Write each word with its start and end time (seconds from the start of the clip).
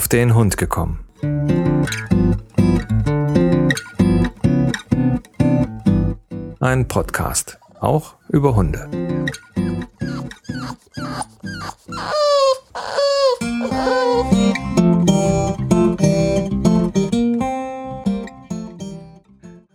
auf 0.00 0.08
den 0.08 0.34
Hund 0.34 0.56
gekommen. 0.56 1.04
Ein 6.58 6.88
Podcast, 6.88 7.58
auch 7.80 8.14
über 8.30 8.56
Hunde. 8.56 8.88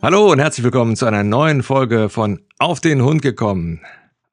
Hallo 0.01 0.31
und 0.31 0.39
herzlich 0.39 0.63
willkommen 0.63 0.95
zu 0.95 1.05
einer 1.05 1.23
neuen 1.23 1.61
Folge 1.61 2.09
von 2.09 2.39
Auf 2.57 2.81
den 2.81 3.03
Hund 3.03 3.21
gekommen. 3.21 3.81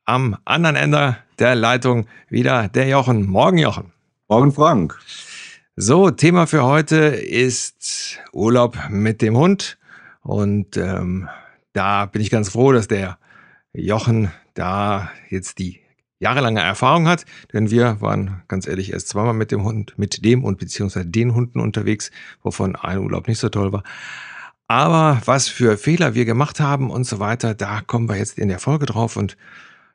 Am 0.06 0.38
anderen 0.46 0.76
Ende 0.76 1.18
der 1.38 1.54
Leitung 1.54 2.06
wieder 2.30 2.68
der 2.68 2.88
Jochen. 2.88 3.26
Morgen, 3.26 3.58
Jochen. 3.58 3.92
Morgen, 4.26 4.52
Frank. 4.52 4.98
So, 5.76 6.10
Thema 6.10 6.46
für 6.46 6.64
heute 6.64 6.96
ist 6.96 8.18
Urlaub 8.34 8.76
mit 8.90 9.22
dem 9.22 9.38
Hund. 9.38 9.78
Und 10.20 10.76
ähm, 10.76 11.30
da 11.72 12.04
bin 12.04 12.20
ich 12.20 12.28
ganz 12.28 12.50
froh, 12.50 12.72
dass 12.72 12.88
der 12.88 13.16
Jochen 13.72 14.30
da 14.52 15.10
jetzt 15.30 15.58
die 15.58 15.80
jahrelange 16.18 16.60
Erfahrung 16.60 17.08
hat, 17.08 17.24
denn 17.54 17.70
wir 17.70 18.02
waren 18.02 18.42
ganz 18.48 18.66
ehrlich 18.66 18.92
erst 18.92 19.08
zweimal 19.08 19.32
mit 19.32 19.50
dem 19.50 19.64
Hund, 19.64 19.94
mit 19.96 20.22
dem 20.26 20.44
und 20.44 20.58
beziehungsweise 20.58 21.06
den 21.06 21.34
Hunden 21.34 21.58
unterwegs, 21.58 22.10
wovon 22.42 22.76
ein 22.76 22.98
Urlaub 22.98 23.26
nicht 23.26 23.38
so 23.38 23.48
toll 23.48 23.72
war. 23.72 23.82
Aber 24.68 25.22
was 25.24 25.48
für 25.48 25.78
Fehler 25.78 26.14
wir 26.14 26.26
gemacht 26.26 26.60
haben 26.60 26.90
und 26.90 27.04
so 27.04 27.18
weiter, 27.18 27.54
da 27.54 27.80
kommen 27.80 28.10
wir 28.10 28.16
jetzt 28.16 28.38
in 28.38 28.48
der 28.48 28.58
Folge 28.58 28.84
drauf. 28.84 29.16
Und 29.16 29.38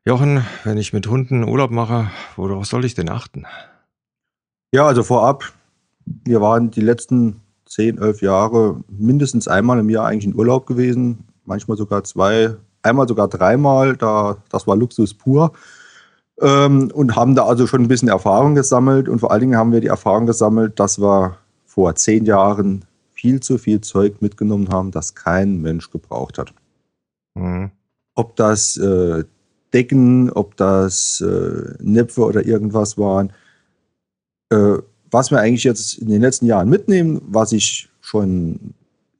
Jochen, 0.05 0.43
wenn 0.63 0.79
ich 0.79 0.91
mit 0.91 1.05
Hunden 1.05 1.43
Urlaub 1.47 1.69
mache, 1.69 2.09
worauf 2.35 2.65
soll 2.65 2.83
ich 2.83 2.95
denn 2.95 3.09
achten? 3.09 3.45
Ja, 4.73 4.87
also 4.87 5.03
vorab, 5.03 5.53
wir 6.27 6.41
waren 6.41 6.71
die 6.71 6.81
letzten 6.81 7.41
10, 7.65 7.97
11 7.97 8.21
Jahre 8.21 8.81
mindestens 8.87 9.47
einmal 9.47 9.79
im 9.79 9.89
Jahr 9.89 10.07
eigentlich 10.07 10.25
in 10.25 10.35
Urlaub 10.35 10.65
gewesen, 10.65 11.25
manchmal 11.45 11.77
sogar 11.77 12.03
zwei, 12.03 12.55
einmal 12.81 13.07
sogar 13.07 13.27
dreimal, 13.27 13.97
da, 13.97 14.37
das 14.49 14.67
war 14.67 14.75
Luxus 14.75 15.13
pur. 15.13 15.53
Ähm, 16.39 16.91
und 16.93 17.15
haben 17.15 17.33
da 17.33 17.45
also 17.45 17.65
schon 17.65 17.81
ein 17.81 17.87
bisschen 17.87 18.09
Erfahrung 18.09 18.53
gesammelt 18.53 19.09
und 19.09 19.19
vor 19.19 19.31
allen 19.31 19.41
Dingen 19.41 19.57
haben 19.57 19.71
wir 19.71 19.81
die 19.81 19.87
Erfahrung 19.87 20.27
gesammelt, 20.27 20.79
dass 20.79 20.99
wir 20.99 21.37
vor 21.65 21.95
zehn 21.95 22.25
Jahren 22.25 22.85
viel 23.11 23.39
zu 23.39 23.57
viel 23.57 23.81
Zeug 23.81 24.21
mitgenommen 24.21 24.69
haben, 24.69 24.91
das 24.91 25.15
kein 25.15 25.61
Mensch 25.61 25.89
gebraucht 25.89 26.37
hat. 26.37 26.53
Mhm. 27.33 27.71
Ob 28.13 28.35
das 28.35 28.77
äh, 28.77 29.23
Decken, 29.73 30.31
ob 30.31 30.55
das 30.57 31.21
äh, 31.21 31.73
Näpfe 31.79 32.23
oder 32.23 32.45
irgendwas 32.45 32.97
waren. 32.97 33.33
Äh, 34.49 34.77
was 35.11 35.31
wir 35.31 35.39
eigentlich 35.39 35.63
jetzt 35.63 35.97
in 35.97 36.09
den 36.09 36.21
letzten 36.21 36.45
Jahren 36.45 36.69
mitnehmen, 36.69 37.21
was 37.27 37.51
sich 37.51 37.89
schon 38.01 38.73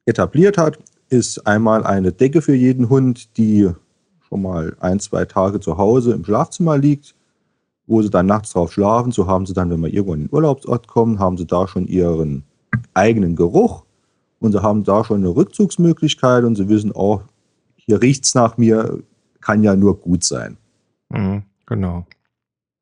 etabliert 0.06 0.58
hat, 0.58 0.80
ist 1.10 1.46
einmal 1.48 1.86
eine 1.86 2.12
Decke 2.12 2.42
für 2.42 2.56
jeden 2.56 2.90
Hund, 2.90 3.38
die 3.38 3.70
schon 4.28 4.42
mal 4.42 4.76
ein, 4.80 5.00
zwei 5.00 5.26
Tage 5.26 5.60
zu 5.60 5.78
Hause 5.78 6.14
im 6.14 6.26
Schlafzimmer 6.26 6.78
liegt, 6.78 7.16
wo 7.86 8.02
sie 8.02 8.10
dann 8.10 8.26
nachts 8.26 8.52
drauf 8.52 8.74
schlafen. 8.74 9.12
So 9.12 9.28
haben 9.28 9.46
sie 9.46 9.54
dann, 9.54 9.70
wenn 9.70 9.80
wir 9.80 9.94
irgendwo 9.94 10.14
in 10.14 10.22
den 10.22 10.34
Urlaubsort 10.34 10.88
kommen, 10.88 11.20
haben 11.20 11.38
sie 11.38 11.46
da 11.46 11.68
schon 11.68 11.88
ihren 11.88 12.44
eigenen 12.94 13.36
Geruch 13.36 13.84
und 14.40 14.52
sie 14.52 14.62
haben 14.62 14.84
da 14.84 15.04
schon 15.04 15.22
eine 15.22 15.30
Rückzugsmöglichkeit 15.30 16.44
und 16.44 16.56
sie 16.56 16.68
wissen 16.68 16.92
auch, 16.92 17.24
hier 17.76 18.02
riecht 18.02 18.26
es 18.26 18.36
nach 18.36 18.58
mir, 18.58 19.02
kann 19.40 19.64
ja 19.64 19.76
nur 19.76 19.98
gut 20.00 20.24
sein. 20.24 20.58
Mhm, 21.10 21.44
genau. 21.66 22.06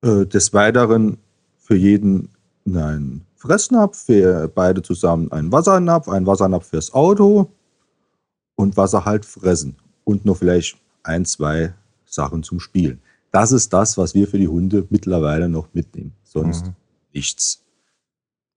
Äh, 0.01 0.25
des 0.25 0.53
Weiteren 0.53 1.17
für 1.57 1.75
jeden 1.75 2.29
ein 2.65 3.25
Fressnapf, 3.35 4.05
für 4.05 4.47
beide 4.47 4.81
zusammen 4.81 5.31
ein 5.31 5.51
Wassernapf, 5.51 6.09
ein 6.09 6.25
Wassernapf 6.25 6.67
fürs 6.67 6.93
Auto 6.93 7.51
und 8.55 8.77
Wasser 8.77 9.05
halt 9.05 9.25
fressen. 9.25 9.75
Und 10.03 10.25
noch 10.25 10.37
vielleicht 10.37 10.77
ein, 11.03 11.25
zwei 11.25 11.73
Sachen 12.05 12.43
zum 12.43 12.59
Spielen. 12.59 13.01
Das 13.31 13.51
ist 13.51 13.73
das, 13.73 13.97
was 13.97 14.15
wir 14.15 14.27
für 14.27 14.37
die 14.37 14.47
Hunde 14.47 14.85
mittlerweile 14.89 15.49
noch 15.49 15.67
mitnehmen. 15.73 16.13
Sonst 16.23 16.67
mhm. 16.67 16.73
nichts. 17.13 17.63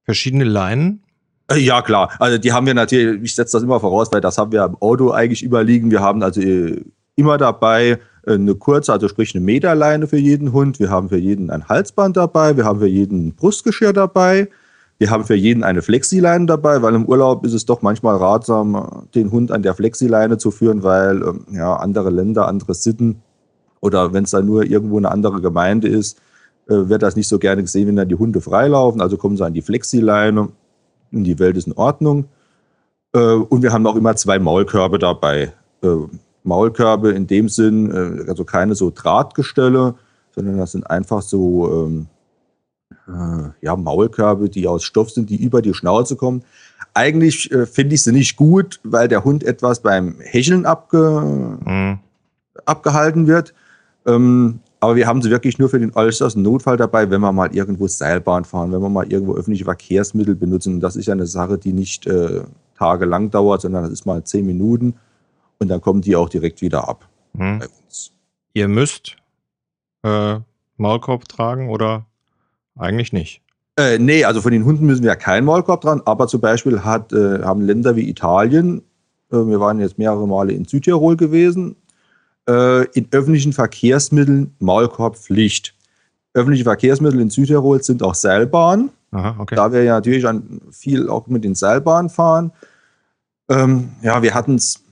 Verschiedene 0.04 0.44
Leinen? 0.44 1.02
Äh, 1.50 1.58
ja, 1.58 1.82
klar. 1.82 2.10
Also 2.18 2.38
die 2.38 2.52
haben 2.52 2.66
wir 2.66 2.74
natürlich, 2.74 3.22
ich 3.22 3.34
setze 3.34 3.56
das 3.56 3.62
immer 3.62 3.80
voraus, 3.80 4.12
weil 4.12 4.20
das 4.20 4.38
haben 4.38 4.52
wir 4.52 4.64
im 4.64 4.76
Auto 4.76 5.10
eigentlich 5.10 5.42
überliegen. 5.42 5.90
Wir 5.90 6.00
haben 6.00 6.22
also 6.22 6.40
äh, 6.40 6.82
immer 7.16 7.38
dabei 7.38 7.98
eine 8.34 8.54
kurze, 8.54 8.92
also 8.92 9.08
sprich 9.08 9.34
eine 9.34 9.44
Meterleine 9.44 10.06
für 10.06 10.18
jeden 10.18 10.52
Hund. 10.52 10.78
Wir 10.78 10.90
haben 10.90 11.08
für 11.08 11.18
jeden 11.18 11.50
ein 11.50 11.68
Halsband 11.68 12.16
dabei. 12.16 12.56
Wir 12.56 12.64
haben 12.64 12.80
für 12.80 12.86
jeden 12.86 13.28
ein 13.28 13.34
Brustgeschirr 13.34 13.92
dabei. 13.92 14.48
Wir 14.98 15.10
haben 15.10 15.24
für 15.24 15.36
jeden 15.36 15.62
eine 15.62 15.80
Flexileine 15.80 16.46
dabei, 16.46 16.82
weil 16.82 16.94
im 16.94 17.06
Urlaub 17.06 17.46
ist 17.46 17.52
es 17.52 17.64
doch 17.64 17.82
manchmal 17.82 18.16
ratsam, 18.16 19.06
den 19.14 19.30
Hund 19.30 19.52
an 19.52 19.62
der 19.62 19.74
Flexileine 19.74 20.38
zu 20.38 20.50
führen, 20.50 20.82
weil 20.82 21.22
ähm, 21.22 21.44
ja, 21.52 21.76
andere 21.76 22.10
Länder, 22.10 22.48
andere 22.48 22.74
Sitten 22.74 23.22
oder 23.80 24.12
wenn 24.12 24.24
es 24.24 24.30
da 24.30 24.42
nur 24.42 24.64
irgendwo 24.64 24.98
eine 24.98 25.10
andere 25.10 25.40
Gemeinde 25.40 25.86
ist, 25.86 26.18
äh, 26.68 26.88
wird 26.88 27.02
das 27.02 27.14
nicht 27.14 27.28
so 27.28 27.38
gerne 27.38 27.62
gesehen, 27.62 27.86
wenn 27.86 27.96
dann 27.96 28.08
die 28.08 28.16
Hunde 28.16 28.40
freilaufen. 28.40 29.00
Also 29.00 29.16
kommen 29.16 29.36
sie 29.36 29.46
an 29.46 29.54
die 29.54 29.62
Flexileine 29.62 30.48
und 31.12 31.24
die 31.24 31.38
Welt 31.38 31.56
ist 31.56 31.68
in 31.68 31.74
Ordnung. 31.74 32.24
Äh, 33.12 33.18
und 33.20 33.62
wir 33.62 33.72
haben 33.72 33.86
auch 33.86 33.96
immer 33.96 34.16
zwei 34.16 34.40
Maulkörbe 34.40 34.98
dabei. 34.98 35.52
Maulkörbe 36.48 37.10
in 37.10 37.26
dem 37.26 37.48
Sinn, 37.48 37.90
äh, 37.90 38.28
also 38.28 38.44
keine 38.44 38.74
so 38.74 38.90
Drahtgestelle, 38.90 39.94
sondern 40.34 40.58
das 40.58 40.72
sind 40.72 40.88
einfach 40.88 41.22
so 41.22 41.86
ähm, 41.86 42.06
äh, 43.08 43.50
ja, 43.60 43.76
Maulkörbe, 43.76 44.48
die 44.48 44.66
aus 44.66 44.84
Stoff 44.84 45.10
sind, 45.10 45.30
die 45.30 45.36
über 45.36 45.62
die 45.62 45.74
Schnauze 45.74 46.16
kommen. 46.16 46.42
Eigentlich 46.94 47.50
äh, 47.52 47.66
finde 47.66 47.94
ich 47.94 48.02
sie 48.02 48.12
nicht 48.12 48.36
gut, 48.36 48.80
weil 48.82 49.08
der 49.08 49.24
Hund 49.24 49.44
etwas 49.44 49.80
beim 49.80 50.16
Hecheln 50.20 50.66
abge 50.66 51.58
mhm. 51.64 51.98
abgehalten 52.64 53.26
wird. 53.26 53.54
Ähm, 54.06 54.60
aber 54.80 54.94
wir 54.96 55.06
haben 55.06 55.22
sie 55.22 55.30
wirklich 55.30 55.58
nur 55.58 55.68
für 55.68 55.80
den 55.80 55.94
äußersten 55.94 56.42
Notfall 56.42 56.76
dabei, 56.76 57.10
wenn 57.10 57.20
wir 57.20 57.32
mal 57.32 57.54
irgendwo 57.54 57.88
Seilbahn 57.88 58.44
fahren, 58.44 58.72
wenn 58.72 58.80
wir 58.80 58.88
mal 58.88 59.10
irgendwo 59.10 59.34
öffentliche 59.34 59.64
Verkehrsmittel 59.64 60.36
benutzen. 60.36 60.80
Das 60.80 60.94
ist 60.96 61.06
ja 61.06 61.14
eine 61.14 61.26
Sache, 61.26 61.58
die 61.58 61.72
nicht 61.72 62.06
äh, 62.06 62.42
tagelang 62.76 63.30
dauert, 63.30 63.62
sondern 63.62 63.82
das 63.82 63.92
ist 63.92 64.06
mal 64.06 64.22
zehn 64.22 64.46
Minuten 64.46 64.94
und 65.58 65.68
dann 65.68 65.80
kommen 65.80 66.00
die 66.00 66.16
auch 66.16 66.28
direkt 66.28 66.62
wieder 66.62 66.88
ab 66.88 67.08
mhm. 67.32 67.60
bei 67.60 67.66
uns. 67.66 68.12
Ihr 68.54 68.68
müsst 68.68 69.16
äh, 70.02 70.38
Maulkorb 70.76 71.28
tragen 71.28 71.70
oder 71.70 72.06
eigentlich 72.76 73.12
nicht? 73.12 73.42
Äh, 73.76 73.98
nee, 73.98 74.24
also 74.24 74.40
von 74.40 74.52
den 74.52 74.64
Hunden 74.64 74.86
müssen 74.86 75.02
wir 75.02 75.10
ja 75.10 75.16
keinen 75.16 75.44
Maulkorb 75.44 75.80
dran, 75.82 76.02
aber 76.04 76.26
zum 76.26 76.40
Beispiel 76.40 76.80
hat, 76.80 77.12
äh, 77.12 77.42
haben 77.42 77.62
Länder 77.62 77.96
wie 77.96 78.08
Italien, 78.08 78.82
äh, 79.30 79.36
wir 79.36 79.60
waren 79.60 79.80
jetzt 79.80 79.98
mehrere 79.98 80.26
Male 80.26 80.52
in 80.52 80.64
Südtirol 80.64 81.16
gewesen, 81.16 81.76
äh, 82.48 82.84
in 82.92 83.08
öffentlichen 83.10 83.52
Verkehrsmitteln 83.52 84.54
Maulkorbpflicht. 84.58 85.74
Öffentliche 86.34 86.64
Verkehrsmittel 86.64 87.20
in 87.20 87.30
Südtirol 87.30 87.82
sind 87.82 88.02
auch 88.02 88.14
Seilbahnen. 88.14 88.90
Aha, 89.10 89.36
okay. 89.38 89.54
Da 89.54 89.72
wir 89.72 89.82
ja 89.82 89.94
natürlich 89.94 90.26
viel 90.70 91.08
auch 91.08 91.26
mit 91.28 91.44
den 91.44 91.54
Seilbahnen 91.54 92.10
fahren. 92.10 92.52
Ähm, 93.48 93.90
ja, 94.02 94.22
wir 94.22 94.34
hatten 94.34 94.56
es 94.56 94.82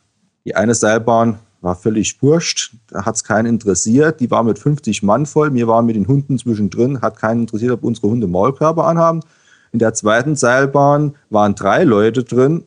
die 0.46 0.54
eine 0.54 0.74
Seilbahn 0.74 1.40
war 1.60 1.74
völlig 1.74 2.22
wurscht, 2.22 2.74
da 2.88 3.04
hat 3.04 3.16
es 3.16 3.24
keinen 3.24 3.46
interessiert. 3.46 4.20
Die 4.20 4.30
war 4.30 4.44
mit 4.44 4.58
50 4.58 5.02
Mann 5.02 5.26
voll. 5.26 5.50
Mir 5.50 5.66
waren 5.66 5.84
mit 5.84 5.96
den 5.96 6.06
Hunden 6.06 6.38
zwischendrin, 6.38 7.02
hat 7.02 7.18
keinen 7.18 7.42
interessiert, 7.42 7.72
ob 7.72 7.82
unsere 7.82 8.08
Hunde 8.08 8.28
Maulkörper 8.28 8.84
anhaben. 8.86 9.20
In 9.72 9.80
der 9.80 9.92
zweiten 9.92 10.36
Seilbahn 10.36 11.16
waren 11.28 11.56
drei 11.56 11.82
Leute 11.82 12.22
drin, 12.22 12.62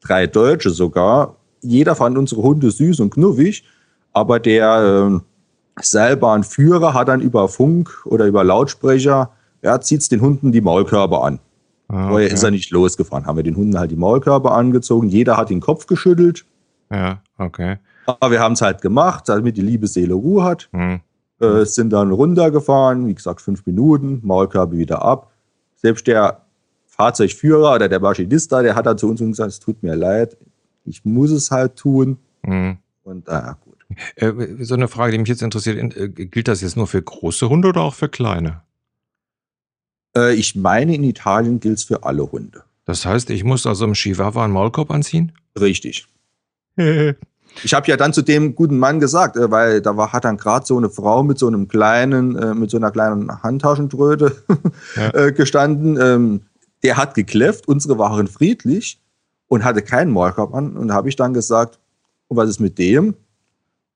drei 0.00 0.26
Deutsche 0.26 0.70
sogar. 0.70 1.36
Jeder 1.62 1.94
fand 1.94 2.18
unsere 2.18 2.42
Hunde 2.42 2.72
süß 2.72 2.98
und 2.98 3.10
knuffig, 3.10 3.64
aber 4.12 4.40
der 4.40 5.12
äh, 5.14 5.80
Seilbahnführer 5.80 6.94
hat 6.94 7.06
dann 7.06 7.20
über 7.20 7.48
Funk 7.48 8.04
oder 8.04 8.26
über 8.26 8.42
Lautsprecher, 8.42 9.30
ja, 9.62 9.80
zieht 9.80 10.10
den 10.10 10.20
Hunden 10.20 10.50
die 10.50 10.60
Maulkörper 10.60 11.22
an. 11.22 11.38
Ah, 11.86 11.94
okay. 11.94 12.08
Vorher 12.08 12.32
ist 12.32 12.42
er 12.42 12.50
nicht 12.50 12.70
losgefahren. 12.72 13.26
Haben 13.26 13.36
wir 13.36 13.44
den 13.44 13.56
Hunden 13.56 13.78
halt 13.78 13.92
die 13.92 13.96
Maulkörper 13.96 14.50
angezogen. 14.50 15.08
Jeder 15.08 15.36
hat 15.36 15.50
den 15.50 15.60
Kopf 15.60 15.86
geschüttelt. 15.86 16.44
Ja, 16.92 17.22
okay. 17.38 17.78
Aber 18.06 18.30
wir 18.30 18.40
haben 18.40 18.52
es 18.52 18.62
halt 18.62 18.82
gemacht, 18.82 19.28
damit 19.28 19.56
die 19.56 19.62
liebe 19.62 19.86
Seele 19.86 20.14
Ruhe 20.14 20.44
hat. 20.44 20.68
Mhm. 20.72 21.00
Äh, 21.40 21.64
sind 21.64 21.90
dann 21.90 22.12
runtergefahren, 22.12 23.06
wie 23.08 23.14
gesagt, 23.14 23.40
fünf 23.40 23.66
Minuten, 23.66 24.20
Maulkörbe 24.22 24.76
wieder 24.76 25.02
ab. 25.02 25.32
Selbst 25.74 26.06
der 26.06 26.42
Fahrzeugführer 26.86 27.74
oder 27.74 27.88
der 27.88 27.98
Maschinist 27.98 28.52
da, 28.52 28.62
der 28.62 28.76
hat 28.76 28.86
dann 28.86 28.98
zu 28.98 29.08
uns 29.08 29.20
gesagt, 29.20 29.50
es 29.50 29.58
tut 29.58 29.82
mir 29.82 29.96
leid, 29.96 30.36
ich 30.84 31.04
muss 31.04 31.30
es 31.30 31.50
halt 31.50 31.76
tun. 31.76 32.18
Mhm. 32.42 32.78
Und 33.02 33.26
naja, 33.26 33.56
gut. 33.64 33.78
Äh, 34.16 34.64
so 34.64 34.74
eine 34.74 34.88
Frage, 34.88 35.12
die 35.12 35.18
mich 35.18 35.28
jetzt 35.28 35.42
interessiert, 35.42 35.96
äh, 35.96 36.08
gilt 36.08 36.46
das 36.46 36.60
jetzt 36.60 36.76
nur 36.76 36.86
für 36.86 37.02
große 37.02 37.48
Hunde 37.48 37.68
oder 37.68 37.80
auch 37.80 37.94
für 37.94 38.08
kleine? 38.08 38.62
Äh, 40.16 40.34
ich 40.34 40.54
meine, 40.54 40.94
in 40.94 41.04
Italien 41.04 41.58
gilt 41.60 41.78
es 41.78 41.84
für 41.84 42.04
alle 42.04 42.30
Hunde. 42.30 42.62
Das 42.84 43.06
heißt, 43.06 43.30
ich 43.30 43.44
muss 43.44 43.66
also 43.66 43.84
im 43.84 43.94
Chihuahua 43.94 44.44
einen 44.44 44.52
Maulkorb 44.52 44.90
anziehen? 44.90 45.32
Richtig. 45.58 46.06
ich 47.64 47.74
habe 47.74 47.86
ja 47.86 47.96
dann 47.96 48.12
zu 48.12 48.22
dem 48.22 48.54
guten 48.54 48.78
Mann 48.78 49.00
gesagt, 49.00 49.36
äh, 49.36 49.50
weil 49.50 49.80
da 49.80 49.96
war, 49.96 50.12
hat 50.12 50.24
dann 50.24 50.36
gerade 50.36 50.66
so 50.66 50.76
eine 50.76 50.90
Frau 50.90 51.22
mit 51.22 51.38
so 51.38 51.46
einem 51.46 51.68
kleinen, 51.68 52.36
äh, 52.36 52.54
mit 52.54 52.70
so 52.70 52.76
einer 52.76 52.90
kleinen 52.90 53.42
Handtaschentröte 53.42 54.32
ja. 54.96 55.14
Äh, 55.14 55.32
gestanden. 55.32 55.98
Ähm, 56.00 56.42
der 56.82 56.96
hat 56.96 57.14
gekläfft, 57.14 57.68
unsere 57.68 57.98
waren 57.98 58.26
friedlich 58.26 59.00
und 59.48 59.64
hatte 59.64 59.82
keinen 59.82 60.10
Maulkorb 60.10 60.54
an. 60.54 60.76
Und 60.76 60.88
da 60.88 60.94
habe 60.94 61.08
ich 61.08 61.16
dann 61.16 61.34
gesagt, 61.34 61.78
und 62.28 62.36
was 62.36 62.48
ist 62.48 62.60
mit 62.60 62.78
dem? 62.78 63.14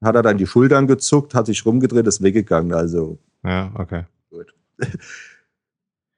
Hat 0.04 0.14
er 0.14 0.22
dann 0.22 0.38
die 0.38 0.46
Schultern 0.46 0.86
gezuckt, 0.86 1.34
hat 1.34 1.46
sich 1.46 1.64
rumgedreht, 1.64 2.06
ist 2.06 2.22
weggegangen. 2.22 2.74
Also. 2.74 3.18
Ja, 3.42 3.70
okay. 3.74 4.04
Gut. 4.30 4.54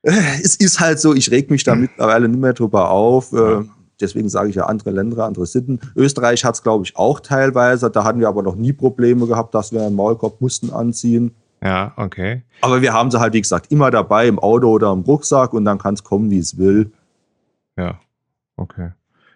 Es 0.01 0.55
ist 0.55 0.79
halt 0.79 1.01
so, 1.01 1.13
ich 1.13 1.31
reg 1.33 1.51
mich 1.51 1.65
da 1.65 1.75
mittlerweile 1.75 2.29
nicht 2.29 2.41
mehr 2.41 2.53
drüber 2.53 2.89
auf. 2.89 3.33
Ja. 3.33 3.65
Deswegen 4.01 4.29
sage 4.29 4.51
ich 4.51 4.57
ja 4.57 4.67
andere 4.67 4.91
Länder, 4.91 5.25
andere 5.25 5.47
Sitten. 5.47 5.81
Österreich 5.97 6.45
hat 6.45 6.55
es, 6.55 6.63
glaube 6.63 6.85
ich, 6.85 6.97
auch 6.97 7.21
teilweise. 7.21 7.91
Da 7.91 8.05
hatten 8.05 8.21
wir 8.21 8.29
aber 8.29 8.43
noch 8.43 8.55
nie 8.55 8.73
Probleme 8.73 9.27
gehabt, 9.27 9.55
dass 9.55 9.73
wir 9.73 9.83
einen 9.83 9.97
Maulkorb 9.97 10.41
mussten 10.41 10.71
anziehen. 10.71 11.35
Ja, 11.63 11.93
okay. 11.97 12.43
Aber 12.61 12.83
wir 12.83 12.93
haben 12.93 13.11
sie 13.11 13.19
halt, 13.19 13.35
wie 13.35 13.41
gesagt, 13.41 13.73
immer 13.73 13.91
dabei 13.91 14.29
im 14.29 14.39
Auto 14.39 14.71
oder 14.71 14.93
im 14.93 15.01
Rucksack 15.01 15.53
und 15.53 15.65
dann 15.65 15.79
kann 15.79 15.95
es 15.95 16.05
kommen, 16.05 16.31
wie 16.31 16.39
es 16.39 16.57
will. 16.57 16.93
Ja, 17.77 17.99
okay. 18.57 18.91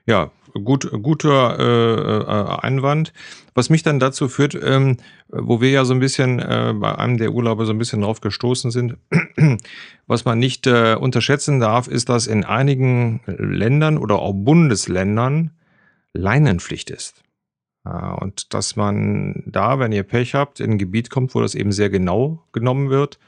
Ja, 0.06 0.30
gut, 0.64 0.90
guter 1.02 1.58
äh, 1.58 2.20
äh, 2.22 2.60
Einwand. 2.60 3.12
Was 3.54 3.70
mich 3.70 3.82
dann 3.82 4.00
dazu 4.00 4.28
führt, 4.28 4.58
ähm, 4.62 4.96
wo 5.28 5.60
wir 5.60 5.70
ja 5.70 5.84
so 5.84 5.94
ein 5.94 6.00
bisschen 6.00 6.38
äh, 6.38 6.74
bei 6.74 6.96
einem 6.96 7.18
der 7.18 7.32
Urlauber 7.32 7.66
so 7.66 7.72
ein 7.72 7.78
bisschen 7.78 8.00
drauf 8.00 8.20
gestoßen 8.20 8.70
sind, 8.70 8.96
was 10.06 10.24
man 10.24 10.38
nicht 10.38 10.66
äh, 10.66 10.96
unterschätzen 10.98 11.60
darf, 11.60 11.88
ist, 11.88 12.08
dass 12.08 12.26
in 12.26 12.44
einigen 12.44 13.20
Ländern 13.26 13.98
oder 13.98 14.18
auch 14.18 14.32
Bundesländern 14.32 15.50
Leinenpflicht 16.14 16.90
ist. 16.90 17.22
Und 17.84 18.54
dass 18.54 18.76
man 18.76 19.42
da, 19.46 19.80
wenn 19.80 19.90
ihr 19.90 20.04
Pech 20.04 20.34
habt, 20.34 20.60
in 20.60 20.72
ein 20.72 20.78
Gebiet 20.78 21.10
kommt, 21.10 21.34
wo 21.34 21.40
das 21.40 21.56
eben 21.56 21.72
sehr 21.72 21.90
genau 21.90 22.44
genommen 22.52 22.90
wird. 22.90 23.18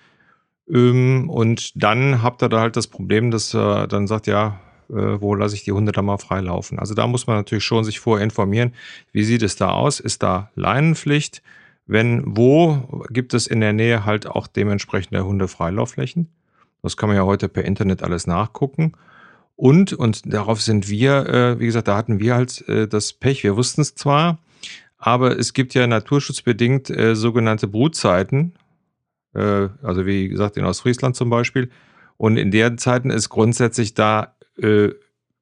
Ähm, 0.68 1.28
und 1.28 1.82
dann 1.82 2.22
habt 2.22 2.42
ihr 2.42 2.48
da 2.48 2.60
halt 2.60 2.76
das 2.76 2.86
Problem, 2.86 3.30
dass 3.30 3.54
er 3.54 3.86
dann 3.88 4.06
sagt, 4.06 4.26
ja, 4.26 4.60
äh, 4.90 5.20
wo 5.20 5.34
lasse 5.34 5.54
ich 5.54 5.64
die 5.64 5.72
Hunde 5.72 5.92
da 5.92 6.02
mal 6.02 6.18
freilaufen. 6.18 6.78
Also 6.78 6.94
da 6.94 7.06
muss 7.06 7.26
man 7.26 7.36
natürlich 7.36 7.64
schon 7.64 7.84
sich 7.84 8.00
vorher 8.00 8.24
informieren, 8.24 8.74
wie 9.12 9.24
sieht 9.24 9.42
es 9.42 9.56
da 9.56 9.70
aus? 9.70 10.00
Ist 10.00 10.22
da 10.22 10.50
Leinenpflicht? 10.54 11.42
Wenn, 11.86 12.22
wo 12.24 13.04
gibt 13.10 13.34
es 13.34 13.46
in 13.46 13.60
der 13.60 13.72
Nähe 13.72 14.04
halt 14.04 14.26
auch 14.26 14.46
dementsprechende 14.46 15.24
Hundefreilaufflächen? 15.24 16.28
Das 16.82 16.96
kann 16.96 17.08
man 17.08 17.16
ja 17.16 17.24
heute 17.24 17.48
per 17.48 17.64
Internet 17.64 18.02
alles 18.02 18.26
nachgucken. 18.26 18.92
Und, 19.56 19.92
und 19.92 20.32
darauf 20.32 20.60
sind 20.60 20.88
wir, 20.88 21.26
äh, 21.26 21.60
wie 21.60 21.66
gesagt, 21.66 21.88
da 21.88 21.96
hatten 21.96 22.20
wir 22.20 22.34
halt 22.34 22.66
äh, 22.68 22.88
das 22.88 23.12
Pech. 23.12 23.44
Wir 23.44 23.56
wussten 23.56 23.82
es 23.82 23.94
zwar, 23.94 24.38
aber 24.98 25.38
es 25.38 25.52
gibt 25.52 25.74
ja 25.74 25.86
naturschutzbedingt 25.86 26.90
äh, 26.90 27.14
sogenannte 27.14 27.68
Brutzeiten. 27.68 28.54
Äh, 29.34 29.68
also 29.82 30.06
wie 30.06 30.28
gesagt, 30.28 30.56
in 30.56 30.64
Ostfriesland 30.64 31.16
zum 31.16 31.30
Beispiel. 31.30 31.70
Und 32.16 32.36
in 32.36 32.50
der 32.50 32.76
Zeiten 32.76 33.10
ist 33.10 33.28
grundsätzlich 33.28 33.94
da 33.94 34.33
äh, 34.58 34.90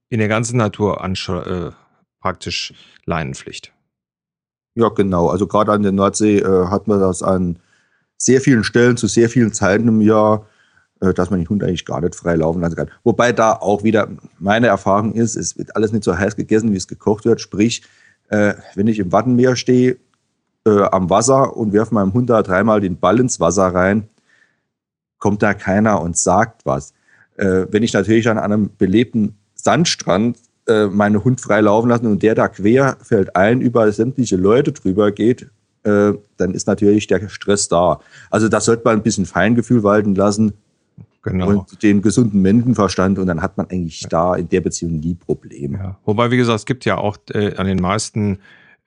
in 0.09 0.19
der 0.19 0.29
ganzen 0.29 0.57
Natur 0.59 1.03
äh, 1.03 1.71
praktisch 2.21 2.75
Leinenpflicht. 3.05 3.73
Ja, 4.75 4.89
genau. 4.89 5.29
Also 5.29 5.47
gerade 5.47 5.73
an 5.73 5.83
der 5.83 5.93
Nordsee 5.93 6.39
äh, 6.39 6.67
hat 6.67 6.87
man 6.89 7.01
das 7.01 7.23
an 7.23 7.59
sehr 8.17 8.41
vielen 8.41 8.65
Stellen 8.65 8.97
zu 8.97 9.07
sehr 9.07 9.29
vielen 9.29 9.53
Zeiten 9.53 9.89
im 9.89 10.01
Jahr, 10.01 10.47
äh, 11.01 11.13
dass 11.13 11.31
man 11.31 11.41
den 11.41 11.49
Hund 11.49 11.63
eigentlich 11.63 11.85
gar 11.85 12.01
nicht 12.01 12.15
frei 12.15 12.37
laufen 12.37 12.61
lassen 12.61 12.77
kann. 12.77 12.91
Wobei 13.05 13.33
da 13.33 13.53
auch 13.55 13.83
wieder 13.83 14.09
meine 14.39 14.69
Erfahrung 14.69 15.15
ist, 15.15 15.37
es 15.37 15.59
wird 15.59 15.77
alles 15.77 15.93
nicht 15.93 16.05
so 16.05 16.17
heiß 16.17 16.37
gegessen, 16.37 16.73
wie 16.73 16.77
es 16.77 16.89
gekocht 16.89 17.25
wird. 17.25 17.41
Sprich, 17.41 17.83
äh, 18.29 18.55
wenn 18.75 18.87
ich 18.87 18.99
im 18.99 19.13
Wattenmeer 19.13 19.57
stehe, 19.57 19.99
äh, 20.65 20.83
am 20.85 21.11
Wasser 21.11 21.57
und 21.57 21.73
werfe 21.73 21.95
meinem 21.95 22.13
Hund 22.15 22.31
da 22.31 22.43
dreimal 22.43 22.81
den 22.81 22.99
Ball 22.99 23.19
ins 23.21 23.41
Wasser 23.41 23.75
rein, 23.75 24.09
kommt 25.19 25.43
da 25.43 25.55
keiner 25.55 26.01
und 26.01 26.17
sagt 26.17 26.65
was. 26.65 26.95
Äh, 27.43 27.67
wenn 27.73 27.83
ich 27.83 27.93
natürlich 27.93 28.29
an 28.29 28.39
einem 28.39 28.71
belebten 28.79 29.35
Sandstrand 29.55 30.39
äh, 30.69 30.87
meinen 30.87 31.25
Hund 31.25 31.41
frei 31.41 31.61
laufen 31.61 31.89
lasse 31.89 32.07
und 32.09 32.23
der 32.23 32.37
da 32.37 32.47
quer 32.47 32.97
fällt 33.03 33.35
ein, 33.35 33.61
über 33.61 33.91
sämtliche 33.91 34.37
Leute 34.37 34.71
drüber 34.71 35.11
geht, 35.11 35.51
äh, 35.83 36.13
dann 36.37 36.55
ist 36.55 36.69
natürlich 36.69 37.09
der 37.09 37.29
Stress 37.29 37.69
da. 37.69 37.99
Also 38.31 38.49
da 38.49 38.61
sollte 38.61 38.83
man 38.85 38.99
ein 38.99 39.03
bisschen 39.03 39.27
Feingefühl 39.27 39.83
walten 39.83 40.15
lassen 40.15 40.53
genau. 41.23 41.49
und 41.49 41.83
den 41.83 42.01
gesunden 42.01 42.41
Menschenverstand 42.43 43.19
und 43.19 43.27
dann 43.27 43.43
hat 43.43 43.57
man 43.57 43.67
eigentlich 43.71 44.07
da 44.09 44.37
in 44.37 44.49
der 44.49 44.61
Beziehung 44.61 45.01
nie 45.01 45.15
Probleme. 45.15 45.79
Ja. 45.79 45.99
Wobei, 46.05 46.31
wie 46.31 46.37
gesagt, 46.37 46.61
es 46.61 46.67
gibt 46.67 46.85
ja 46.85 46.97
auch 46.97 47.17
äh, 47.33 47.57
an 47.57 47.67
den 47.67 47.79
meisten 47.79 48.39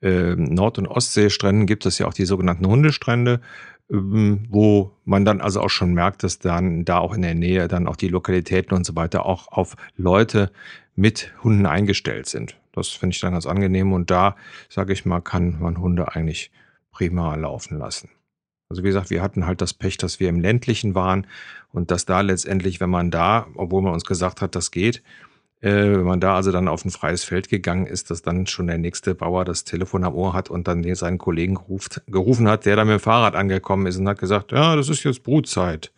äh, 0.01 0.35
Nord- 0.35 0.77
und 0.77 0.87
Ostseestränden 0.87 1.65
gibt 1.65 1.85
es 1.85 1.97
ja 1.97 2.07
auch 2.07 2.13
die 2.13 2.25
sogenannten 2.25 2.67
Hundestrände. 2.67 3.41
Wo 3.87 4.91
man 5.03 5.25
dann 5.25 5.41
also 5.41 5.61
auch 5.61 5.69
schon 5.69 5.93
merkt, 5.93 6.23
dass 6.23 6.39
dann 6.39 6.85
da 6.85 6.97
auch 6.97 7.13
in 7.13 7.21
der 7.21 7.35
Nähe 7.35 7.67
dann 7.67 7.87
auch 7.87 7.95
die 7.95 8.07
Lokalitäten 8.07 8.75
und 8.75 8.85
so 8.85 8.95
weiter 8.95 9.25
auch 9.25 9.47
auf 9.51 9.75
Leute 9.95 10.51
mit 10.95 11.33
Hunden 11.43 11.65
eingestellt 11.65 12.25
sind. 12.25 12.57
Das 12.71 12.89
finde 12.89 13.13
ich 13.13 13.21
dann 13.21 13.33
ganz 13.33 13.45
angenehm 13.45 13.93
und 13.93 14.09
da, 14.09 14.35
sage 14.69 14.93
ich 14.93 15.05
mal, 15.05 15.21
kann 15.21 15.59
man 15.59 15.79
Hunde 15.79 16.15
eigentlich 16.15 16.51
prima 16.91 17.35
laufen 17.35 17.77
lassen. 17.77 18.09
Also 18.69 18.81
wie 18.83 18.87
gesagt, 18.87 19.11
wir 19.11 19.21
hatten 19.21 19.45
halt 19.45 19.61
das 19.61 19.73
Pech, 19.73 19.97
dass 19.97 20.19
wir 20.19 20.29
im 20.29 20.39
ländlichen 20.39 20.95
waren 20.95 21.27
und 21.71 21.91
dass 21.91 22.05
da 22.05 22.21
letztendlich, 22.21 22.79
wenn 22.79 22.89
man 22.89 23.11
da, 23.11 23.47
obwohl 23.55 23.83
man 23.83 23.93
uns 23.93 24.05
gesagt 24.05 24.41
hat, 24.41 24.55
das 24.55 24.71
geht, 24.71 25.03
wenn 25.71 26.03
man 26.03 26.19
da 26.19 26.35
also 26.35 26.51
dann 26.51 26.67
auf 26.67 26.85
ein 26.85 26.91
freies 26.91 27.23
Feld 27.23 27.49
gegangen 27.49 27.87
ist, 27.87 28.11
dass 28.11 28.21
dann 28.21 28.45
schon 28.47 28.67
der 28.67 28.77
nächste 28.77 29.15
Bauer 29.15 29.45
das 29.45 29.63
Telefon 29.63 30.03
am 30.03 30.13
Ohr 30.13 30.33
hat 30.33 30.49
und 30.49 30.67
dann 30.67 30.83
seinen 30.95 31.17
Kollegen 31.17 31.55
geruft, 31.55 32.01
gerufen 32.07 32.47
hat, 32.47 32.65
der 32.65 32.75
da 32.75 32.85
mit 32.85 32.93
dem 32.93 32.99
Fahrrad 32.99 33.35
angekommen 33.35 33.87
ist 33.87 33.97
und 33.97 34.07
hat 34.07 34.19
gesagt, 34.19 34.51
ja, 34.51 34.75
das 34.75 34.89
ist 34.89 35.03
jetzt 35.03 35.23
Brutzeit. 35.23 35.91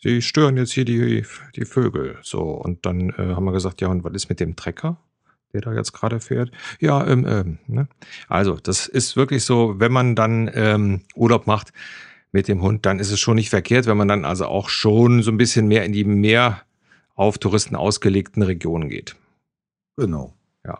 Sie 0.00 0.22
stören 0.22 0.56
jetzt 0.56 0.72
hier 0.72 0.84
die, 0.84 1.24
die 1.56 1.64
Vögel. 1.64 2.18
So, 2.22 2.42
und 2.42 2.86
dann 2.86 3.10
äh, 3.10 3.34
haben 3.34 3.44
wir 3.44 3.52
gesagt, 3.52 3.80
ja, 3.80 3.88
und 3.88 4.04
was 4.04 4.14
ist 4.14 4.28
mit 4.28 4.40
dem 4.40 4.54
Trecker? 4.54 4.98
der 5.52 5.62
da 5.62 5.72
jetzt 5.72 5.92
gerade 5.92 6.20
fährt. 6.20 6.50
Ja, 6.78 7.06
ähm, 7.06 7.26
ähm, 7.26 7.58
ne? 7.66 7.88
also 8.28 8.58
das 8.62 8.86
ist 8.86 9.16
wirklich 9.16 9.44
so, 9.44 9.76
wenn 9.78 9.92
man 9.92 10.14
dann 10.14 10.50
ähm, 10.52 11.00
Urlaub 11.14 11.46
macht 11.46 11.72
mit 12.32 12.48
dem 12.48 12.60
Hund, 12.60 12.84
dann 12.84 12.98
ist 12.98 13.10
es 13.10 13.18
schon 13.18 13.36
nicht 13.36 13.50
verkehrt, 13.50 13.86
wenn 13.86 13.96
man 13.96 14.08
dann 14.08 14.24
also 14.24 14.46
auch 14.46 14.68
schon 14.68 15.22
so 15.22 15.30
ein 15.30 15.38
bisschen 15.38 15.66
mehr 15.66 15.84
in 15.84 15.92
die 15.92 16.04
mehr 16.04 16.62
auf 17.18 17.36
Touristen 17.36 17.74
ausgelegten 17.74 18.42
Regionen 18.42 18.88
geht. 18.88 19.16
Genau. 19.96 20.32
Ja. 20.64 20.78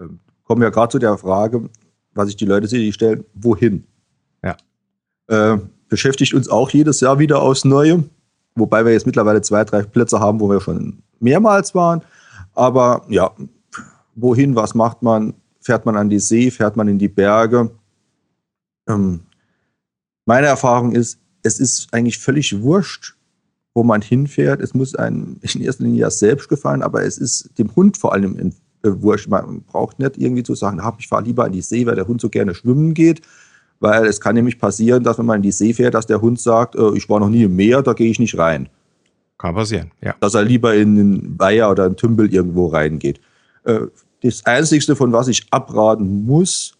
Ähm, 0.00 0.20
kommen 0.44 0.62
wir 0.62 0.70
gerade 0.70 0.92
zu 0.92 0.98
der 1.00 1.18
Frage, 1.18 1.68
was 2.14 2.28
sich 2.28 2.36
die 2.36 2.46
Leute 2.46 2.68
sich 2.68 2.94
stellen, 2.94 3.24
wohin? 3.34 3.84
Ja. 4.44 4.56
Äh, 5.26 5.58
beschäftigt 5.88 6.34
uns 6.34 6.48
auch 6.48 6.70
jedes 6.70 7.00
Jahr 7.00 7.18
wieder 7.18 7.42
aufs 7.42 7.64
Neue, 7.64 8.04
wobei 8.54 8.84
wir 8.84 8.92
jetzt 8.92 9.06
mittlerweile 9.06 9.42
zwei, 9.42 9.64
drei 9.64 9.82
Plätze 9.82 10.20
haben, 10.20 10.38
wo 10.38 10.48
wir 10.48 10.60
schon 10.60 11.02
mehrmals 11.18 11.74
waren. 11.74 12.02
Aber 12.54 13.04
ja, 13.08 13.32
wohin, 14.14 14.54
was 14.54 14.74
macht 14.74 15.02
man? 15.02 15.34
Fährt 15.60 15.84
man 15.84 15.96
an 15.96 16.08
die 16.08 16.20
See, 16.20 16.52
fährt 16.52 16.76
man 16.76 16.86
in 16.86 16.98
die 16.98 17.08
Berge? 17.08 17.72
Ähm, 18.88 19.20
meine 20.26 20.46
Erfahrung 20.46 20.92
ist, 20.92 21.18
es 21.42 21.58
ist 21.58 21.92
eigentlich 21.92 22.20
völlig 22.20 22.62
wurscht, 22.62 23.16
wo 23.74 23.82
man 23.82 24.02
hinfährt. 24.02 24.60
Es 24.60 24.74
muss 24.74 24.94
einem 24.94 25.36
in 25.40 25.62
erster 25.62 25.84
Linie 25.84 26.00
ja 26.00 26.10
selbst 26.10 26.48
gefallen, 26.48 26.82
aber 26.82 27.04
es 27.04 27.18
ist 27.18 27.50
dem 27.58 27.74
Hund 27.76 27.96
vor 27.96 28.12
allem 28.12 28.38
in, 28.38 28.48
äh, 28.82 29.02
wurscht. 29.02 29.28
Man 29.28 29.62
braucht 29.62 29.98
nicht 29.98 30.16
irgendwie 30.16 30.42
zu 30.42 30.54
sagen, 30.54 30.80
ich 30.98 31.08
fahre 31.08 31.24
lieber 31.24 31.44
an 31.44 31.52
die 31.52 31.62
See, 31.62 31.86
weil 31.86 31.94
der 31.94 32.08
Hund 32.08 32.20
so 32.20 32.28
gerne 32.28 32.54
schwimmen 32.54 32.94
geht. 32.94 33.22
Weil 33.78 34.06
es 34.06 34.20
kann 34.20 34.34
nämlich 34.34 34.58
passieren, 34.58 35.02
dass 35.04 35.18
wenn 35.18 35.26
man 35.26 35.36
in 35.36 35.42
die 35.42 35.52
See 35.52 35.72
fährt, 35.72 35.94
dass 35.94 36.06
der 36.06 36.20
Hund 36.20 36.40
sagt, 36.40 36.74
äh, 36.74 36.96
ich 36.96 37.08
war 37.08 37.20
noch 37.20 37.30
nie 37.30 37.44
im 37.44 37.56
Meer, 37.56 37.82
da 37.82 37.94
gehe 37.94 38.10
ich 38.10 38.18
nicht 38.18 38.36
rein. 38.36 38.68
Kann 39.38 39.54
passieren, 39.54 39.90
ja. 40.02 40.14
Dass 40.20 40.34
er 40.34 40.42
lieber 40.42 40.74
in 40.74 40.98
einen 40.98 41.38
Weiher 41.38 41.70
oder 41.70 41.86
einen 41.86 41.96
Tümpel 41.96 42.32
irgendwo 42.32 42.66
reingeht. 42.66 43.20
Äh, 43.64 43.86
das 44.22 44.44
Einzige, 44.44 44.94
von 44.94 45.12
was 45.12 45.28
ich 45.28 45.46
abraten 45.50 46.26
muss, 46.26 46.76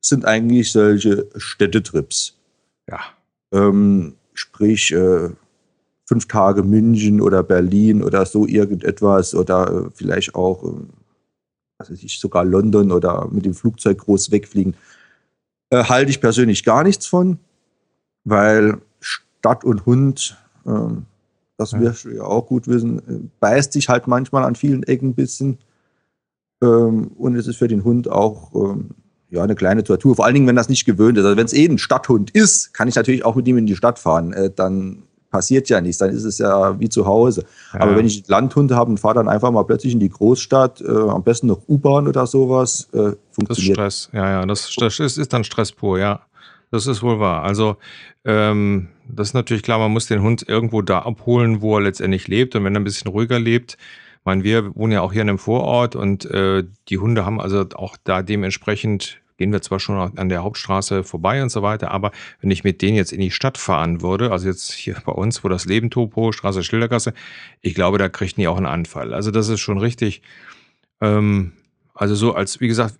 sind 0.00 0.24
eigentlich 0.24 0.70
solche 0.70 1.26
Städtetrips. 1.36 2.38
Ja. 2.88 3.00
Ähm, 3.52 4.14
sprich, 4.34 4.92
äh, 4.92 5.30
fünf 6.06 6.28
Tage 6.28 6.62
München 6.62 7.20
oder 7.20 7.42
Berlin 7.42 8.02
oder 8.02 8.24
so 8.24 8.46
irgendetwas 8.46 9.34
oder 9.34 9.86
äh, 9.86 9.90
vielleicht 9.92 10.34
auch, 10.34 10.64
äh, 10.64 10.76
was 11.78 11.90
weiß 11.90 12.02
ich, 12.02 12.18
sogar 12.18 12.44
London 12.44 12.92
oder 12.92 13.28
mit 13.30 13.44
dem 13.44 13.54
Flugzeug 13.54 13.98
groß 13.98 14.30
wegfliegen, 14.30 14.74
äh, 15.70 15.84
halte 15.84 16.10
ich 16.10 16.20
persönlich 16.20 16.64
gar 16.64 16.84
nichts 16.84 17.06
von, 17.06 17.38
weil 18.24 18.78
Stadt 19.00 19.64
und 19.64 19.84
Hund, 19.84 20.36
äh, 20.64 20.70
das 21.56 21.72
ja. 21.72 21.80
wirst 21.80 22.04
du 22.04 22.10
ja 22.10 22.22
auch 22.22 22.46
gut 22.46 22.68
wissen, 22.68 22.98
äh, 23.00 23.28
beißt 23.40 23.72
sich 23.72 23.88
halt 23.88 24.06
manchmal 24.06 24.44
an 24.44 24.54
vielen 24.54 24.84
Ecken 24.84 25.10
ein 25.10 25.14
bisschen. 25.14 25.58
Ähm, 26.62 27.08
und 27.16 27.34
es 27.34 27.48
ist 27.48 27.56
für 27.56 27.68
den 27.68 27.82
Hund 27.82 28.08
auch 28.08 28.54
ähm, 28.54 28.90
ja, 29.30 29.42
eine 29.42 29.56
kleine 29.56 29.82
Tortur. 29.82 30.14
Vor 30.14 30.24
allen 30.24 30.34
Dingen, 30.34 30.46
wenn 30.46 30.56
das 30.56 30.68
nicht 30.68 30.84
gewöhnt 30.84 31.18
ist. 31.18 31.24
Also 31.24 31.36
wenn 31.36 31.46
es 31.46 31.52
eh 31.52 31.66
ein 31.66 31.78
Stadthund 31.78 32.30
ist, 32.30 32.72
kann 32.72 32.88
ich 32.88 32.94
natürlich 32.94 33.24
auch 33.24 33.34
mit 33.34 33.48
ihm 33.48 33.58
in 33.58 33.66
die 33.66 33.76
Stadt 33.76 33.98
fahren. 33.98 34.32
Äh, 34.32 34.50
dann 34.54 35.02
passiert 35.36 35.68
ja 35.68 35.82
nichts, 35.82 35.98
dann 35.98 36.10
ist 36.10 36.24
es 36.24 36.38
ja 36.38 36.80
wie 36.80 36.88
zu 36.88 37.04
Hause. 37.04 37.44
Ja. 37.74 37.80
Aber 37.80 37.94
wenn 37.94 38.06
ich 38.06 38.26
Landhunde 38.26 38.74
habe 38.74 38.90
und 38.90 38.98
fahre 38.98 39.16
dann 39.16 39.28
einfach 39.28 39.50
mal 39.50 39.64
plötzlich 39.64 39.92
in 39.92 40.00
die 40.00 40.08
Großstadt, 40.08 40.80
äh, 40.80 40.90
am 40.90 41.22
besten 41.22 41.48
noch 41.48 41.60
U-Bahn 41.68 42.08
oder 42.08 42.26
sowas, 42.26 42.88
äh, 42.92 43.12
funktioniert. 43.30 43.78
Das 43.78 43.94
ist 43.94 44.04
Stress, 44.04 44.10
ja, 44.14 44.30
ja, 44.30 44.46
das, 44.46 44.74
das 44.78 44.98
ist, 44.98 45.18
ist 45.18 45.32
dann 45.32 45.44
Stress 45.44 45.72
pur, 45.72 45.98
ja. 45.98 46.20
Das 46.70 46.86
ist 46.86 47.02
wohl 47.02 47.20
wahr. 47.20 47.42
Also, 47.42 47.76
ähm, 48.24 48.88
das 49.08 49.28
ist 49.28 49.34
natürlich 49.34 49.62
klar, 49.62 49.78
man 49.78 49.92
muss 49.92 50.06
den 50.06 50.22
Hund 50.22 50.44
irgendwo 50.48 50.82
da 50.82 51.00
abholen, 51.00 51.60
wo 51.60 51.76
er 51.76 51.82
letztendlich 51.82 52.26
lebt. 52.26 52.56
Und 52.56 52.64
wenn 52.64 52.74
er 52.74 52.80
ein 52.80 52.84
bisschen 52.84 53.10
ruhiger 53.10 53.38
lebt, 53.38 53.76
meine, 54.24 54.42
wir 54.42 54.74
wohnen 54.74 54.92
ja 54.92 55.02
auch 55.02 55.12
hier 55.12 55.22
in 55.22 55.28
einem 55.28 55.38
Vorort 55.38 55.94
und 55.94 56.24
äh, 56.26 56.64
die 56.88 56.98
Hunde 56.98 57.24
haben 57.24 57.40
also 57.40 57.64
auch 57.74 57.96
da 58.02 58.22
dementsprechend 58.22 59.18
gehen 59.36 59.52
wir 59.52 59.62
zwar 59.62 59.80
schon 59.80 60.16
an 60.16 60.28
der 60.28 60.42
Hauptstraße 60.42 61.04
vorbei 61.04 61.42
und 61.42 61.50
so 61.50 61.62
weiter, 61.62 61.90
aber 61.90 62.12
wenn 62.40 62.50
ich 62.50 62.64
mit 62.64 62.82
denen 62.82 62.96
jetzt 62.96 63.12
in 63.12 63.20
die 63.20 63.30
Stadt 63.30 63.58
fahren 63.58 64.02
würde, 64.02 64.32
also 64.32 64.48
jetzt 64.48 64.72
hier 64.72 64.96
bei 65.04 65.12
uns, 65.12 65.44
wo 65.44 65.48
das 65.48 65.66
Leben 65.66 65.90
Topo, 65.90 66.32
Straße 66.32 66.62
Schildergasse, 66.62 67.12
ich 67.60 67.74
glaube, 67.74 67.98
da 67.98 68.08
kriegt 68.08 68.36
die 68.36 68.48
auch 68.48 68.56
einen 68.56 68.66
Anfall. 68.66 69.12
Also 69.12 69.30
das 69.30 69.48
ist 69.48 69.60
schon 69.60 69.78
richtig. 69.78 70.22
Ähm, 71.00 71.52
also 71.94 72.14
so 72.14 72.34
als, 72.34 72.60
wie 72.60 72.68
gesagt, 72.68 72.98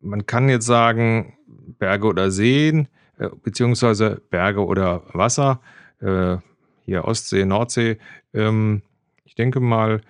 man 0.00 0.26
kann 0.26 0.48
jetzt 0.48 0.66
sagen, 0.66 1.34
Berge 1.78 2.06
oder 2.06 2.30
Seen, 2.30 2.88
äh, 3.18 3.28
beziehungsweise 3.42 4.22
Berge 4.30 4.64
oder 4.64 5.02
Wasser, 5.12 5.60
äh, 6.00 6.36
hier 6.84 7.04
Ostsee, 7.04 7.44
Nordsee. 7.44 7.98
Ähm, 8.32 8.82
ich 9.24 9.34
denke 9.34 9.60
mal, 9.60 10.00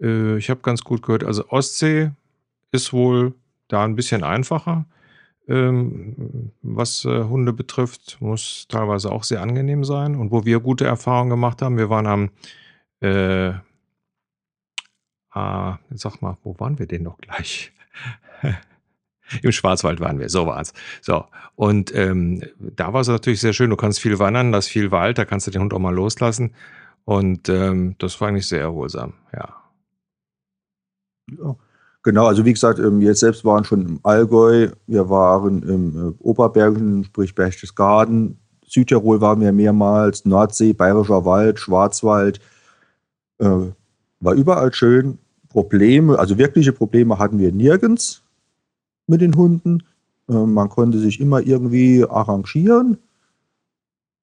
äh, 0.00 0.36
ich 0.36 0.50
habe 0.50 0.60
ganz 0.60 0.82
gut 0.82 1.02
gehört, 1.02 1.24
also 1.24 1.48
Ostsee 1.48 2.10
ist 2.70 2.92
wohl 2.92 3.34
da 3.68 3.84
ein 3.84 3.96
bisschen 3.96 4.22
einfacher. 4.22 4.86
Ähm, 5.48 6.52
was 6.62 7.06
äh, 7.06 7.24
Hunde 7.24 7.54
betrifft, 7.54 8.18
muss 8.20 8.66
teilweise 8.68 9.10
auch 9.10 9.24
sehr 9.24 9.40
angenehm 9.40 9.82
sein. 9.84 10.14
Und 10.14 10.30
wo 10.30 10.44
wir 10.44 10.60
gute 10.60 10.84
Erfahrungen 10.84 11.30
gemacht 11.30 11.62
haben, 11.62 11.78
wir 11.78 11.88
waren 11.88 12.06
am, 12.06 12.30
äh, 13.00 13.52
ah, 15.30 15.78
sag 15.90 16.20
mal, 16.20 16.36
wo 16.42 16.58
waren 16.60 16.78
wir 16.78 16.86
denn 16.86 17.02
noch 17.02 17.18
gleich? 17.18 17.72
Im 19.42 19.52
Schwarzwald 19.52 20.00
waren 20.00 20.18
wir, 20.18 20.28
so 20.28 20.46
war 20.46 20.60
es. 20.60 20.72
So, 21.00 21.26
und 21.54 21.94
ähm, 21.94 22.42
da 22.58 22.92
war 22.92 23.00
es 23.00 23.08
natürlich 23.08 23.40
sehr 23.40 23.52
schön. 23.52 23.70
Du 23.70 23.76
kannst 23.76 24.00
viel 24.00 24.18
wandern, 24.18 24.52
da 24.52 24.58
ist 24.58 24.68
viel 24.68 24.90
Wald, 24.90 25.18
da 25.18 25.24
kannst 25.24 25.46
du 25.46 25.50
den 25.50 25.62
Hund 25.62 25.74
auch 25.74 25.78
mal 25.78 25.94
loslassen. 25.94 26.54
Und 27.04 27.48
ähm, 27.48 27.94
das 27.98 28.20
war 28.20 28.28
eigentlich 28.28 28.46
sehr 28.46 28.60
erholsam, 28.60 29.14
ja. 29.32 29.54
ja. 31.42 31.56
Genau, 32.08 32.24
also 32.24 32.46
wie 32.46 32.54
gesagt, 32.54 32.78
ähm, 32.78 33.00
wir 33.00 33.14
selbst 33.14 33.44
waren 33.44 33.64
schon 33.64 33.82
im 33.86 34.00
Allgäu, 34.02 34.70
wir 34.86 35.10
waren 35.10 35.62
im 35.62 36.08
äh, 36.08 36.14
Oberbergischen, 36.20 37.04
sprich 37.04 37.34
Berchtesgaden, 37.34 38.38
Südtirol 38.66 39.20
waren 39.20 39.42
wir 39.42 39.52
mehrmals, 39.52 40.24
Nordsee, 40.24 40.72
Bayerischer 40.72 41.26
Wald, 41.26 41.60
Schwarzwald. 41.60 42.40
Äh, 43.36 43.44
war 44.20 44.32
überall 44.32 44.72
schön. 44.72 45.18
Probleme, 45.50 46.18
also 46.18 46.38
wirkliche 46.38 46.72
Probleme 46.72 47.18
hatten 47.18 47.38
wir 47.38 47.52
nirgends 47.52 48.22
mit 49.06 49.20
den 49.20 49.36
Hunden. 49.36 49.82
Äh, 50.30 50.32
man 50.32 50.70
konnte 50.70 50.98
sich 51.00 51.20
immer 51.20 51.42
irgendwie 51.42 52.06
arrangieren. 52.08 52.96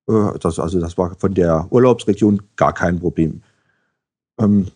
Das, 0.08 0.58
also 0.58 0.80
das 0.80 0.98
war 0.98 1.16
von 1.20 1.36
der 1.36 1.68
Urlaubsregion 1.70 2.42
gar 2.56 2.74
kein 2.74 3.00
Problem. 3.00 3.44
Ähm, 4.40 4.70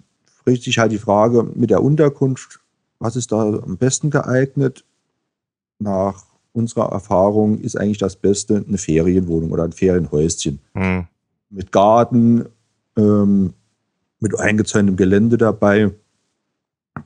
richtet 0.46 0.66
sich 0.66 0.78
halt 0.78 0.92
die 0.92 1.00
Frage 1.00 1.42
mit 1.56 1.72
der 1.72 1.82
Unterkunft, 1.82 2.60
was 3.00 3.16
ist 3.16 3.32
da 3.32 3.42
am 3.42 3.78
besten 3.78 4.10
geeignet? 4.10 4.86
Nach 5.80 6.26
unserer 6.54 6.92
Erfahrung 6.92 7.60
ist 7.60 7.78
eigentlich 7.78 7.98
das 7.98 8.16
Beste 8.16 8.64
eine 8.68 8.78
Ferienwohnung 8.78 9.52
oder 9.52 9.64
ein 9.64 9.72
Ferienhäuschen. 9.72 10.60
Mhm. 10.74 11.08
Mit 11.50 11.72
Garten, 11.72 12.46
ähm, 12.98 13.54
mit 14.20 14.38
eingezäuntem 14.38 14.98
Gelände 14.98 15.38
dabei. 15.38 15.92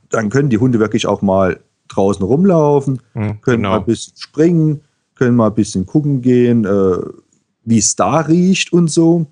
Dann 0.10 0.30
können 0.30 0.50
die 0.50 0.58
Hunde 0.58 0.80
wirklich 0.80 1.06
auch 1.08 1.22
mal 1.22 1.60
draußen 1.88 2.26
rumlaufen, 2.26 3.02
mhm, 3.14 3.42
können 3.42 3.58
genau. 3.58 3.70
mal 3.70 3.80
ein 3.80 3.86
bisschen 3.86 4.18
springen, 4.18 4.82
können 5.16 5.36
mal 5.36 5.48
ein 5.48 5.56
bisschen 5.56 5.86
gucken 5.86 6.22
gehen, 6.22 6.66
äh, 6.66 6.98
wie 7.64 7.78
es 7.78 7.96
da 7.96 8.22
riecht 8.22 8.74
und 8.74 8.90
so. 8.90 9.28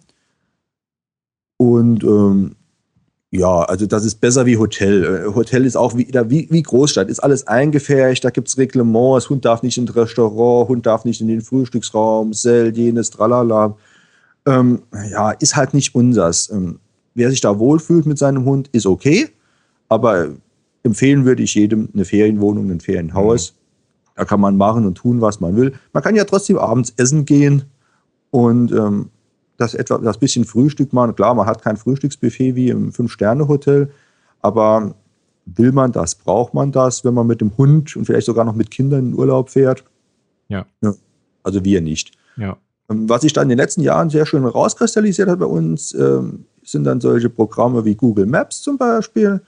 Und 1.57 2.03
ähm, 2.03 2.55
ja, 3.31 3.61
also 3.63 3.85
das 3.85 4.03
ist 4.03 4.15
besser 4.15 4.45
wie 4.45 4.57
Hotel. 4.57 5.25
Äh, 5.25 5.33
Hotel 5.33 5.65
ist 5.65 5.77
auch 5.77 5.95
wieder 5.95 6.29
wie, 6.29 6.47
wie 6.51 6.61
Großstadt, 6.61 7.09
ist 7.09 7.21
alles 7.21 7.47
eingefärbt, 7.47 8.25
da 8.25 8.29
gibt 8.29 8.49
es 8.49 8.57
Reglements, 8.57 9.29
Hund 9.29 9.45
darf 9.45 9.63
nicht 9.63 9.77
ins 9.77 9.95
Restaurant, 9.95 10.67
Hund 10.67 10.85
darf 10.85 11.05
nicht 11.05 11.21
in 11.21 11.29
den 11.29 11.41
Frühstücksraum, 11.41 12.33
Sell, 12.33 12.75
jenes, 12.75 13.09
tralala. 13.09 13.77
Ähm, 14.45 14.81
ja, 15.11 15.31
ist 15.31 15.55
halt 15.55 15.73
nicht 15.73 15.95
unsers. 15.95 16.49
Ähm, 16.49 16.79
wer 17.15 17.29
sich 17.29 17.39
da 17.39 17.57
wohlfühlt 17.57 18.05
mit 18.05 18.17
seinem 18.17 18.43
Hund, 18.43 18.69
ist 18.73 18.85
okay, 18.85 19.29
aber 19.87 20.29
empfehlen 20.83 21.23
würde 21.23 21.43
ich 21.43 21.55
jedem 21.55 21.87
eine 21.93 22.03
Ferienwohnung, 22.03 22.69
ein 22.69 22.81
Ferienhaus. 22.81 23.53
Mhm. 23.53 23.57
Da 24.17 24.25
kann 24.25 24.41
man 24.41 24.57
machen 24.57 24.85
und 24.85 24.95
tun, 24.95 25.21
was 25.21 25.39
man 25.39 25.55
will. 25.55 25.73
Man 25.93 26.03
kann 26.03 26.15
ja 26.15 26.25
trotzdem 26.25 26.57
abends 26.57 26.93
essen 26.97 27.23
gehen 27.23 27.63
und 28.29 28.73
ähm, 28.73 29.09
das 29.61 29.73
etwa 29.73 29.97
das 29.99 30.17
bisschen 30.17 30.45
Frühstück 30.45 30.93
machen. 30.93 31.15
Klar, 31.15 31.33
man 31.35 31.45
hat 31.45 31.61
kein 31.61 31.77
Frühstücksbuffet 31.77 32.55
wie 32.55 32.69
im 32.69 32.91
Fünf-Sterne-Hotel, 32.91 33.89
aber 34.41 34.95
will 35.45 35.71
man 35.71 35.91
das, 35.91 36.15
braucht 36.15 36.53
man 36.53 36.71
das, 36.71 37.05
wenn 37.05 37.13
man 37.13 37.27
mit 37.27 37.41
dem 37.41 37.55
Hund 37.57 37.95
und 37.95 38.05
vielleicht 38.05 38.25
sogar 38.25 38.45
noch 38.45 38.55
mit 38.55 38.71
Kindern 38.71 39.07
in 39.07 39.13
Urlaub 39.13 39.49
fährt? 39.49 39.83
Ja. 40.49 40.65
ja 40.81 40.93
also 41.43 41.63
wir 41.63 41.81
nicht. 41.81 42.11
Ja. 42.37 42.57
Ähm, 42.89 43.07
was 43.09 43.21
sich 43.21 43.33
dann 43.33 43.43
in 43.43 43.49
den 43.49 43.57
letzten 43.57 43.81
Jahren 43.81 44.09
sehr 44.09 44.25
schön 44.25 44.45
rauskristallisiert 44.45 45.29
hat 45.29 45.39
bei 45.39 45.45
uns, 45.45 45.93
ähm, 45.93 46.45
sind 46.63 46.83
dann 46.83 47.01
solche 47.01 47.29
Programme 47.29 47.85
wie 47.85 47.95
Google 47.95 48.25
Maps 48.25 48.61
zum 48.61 48.77
Beispiel, 48.77 49.41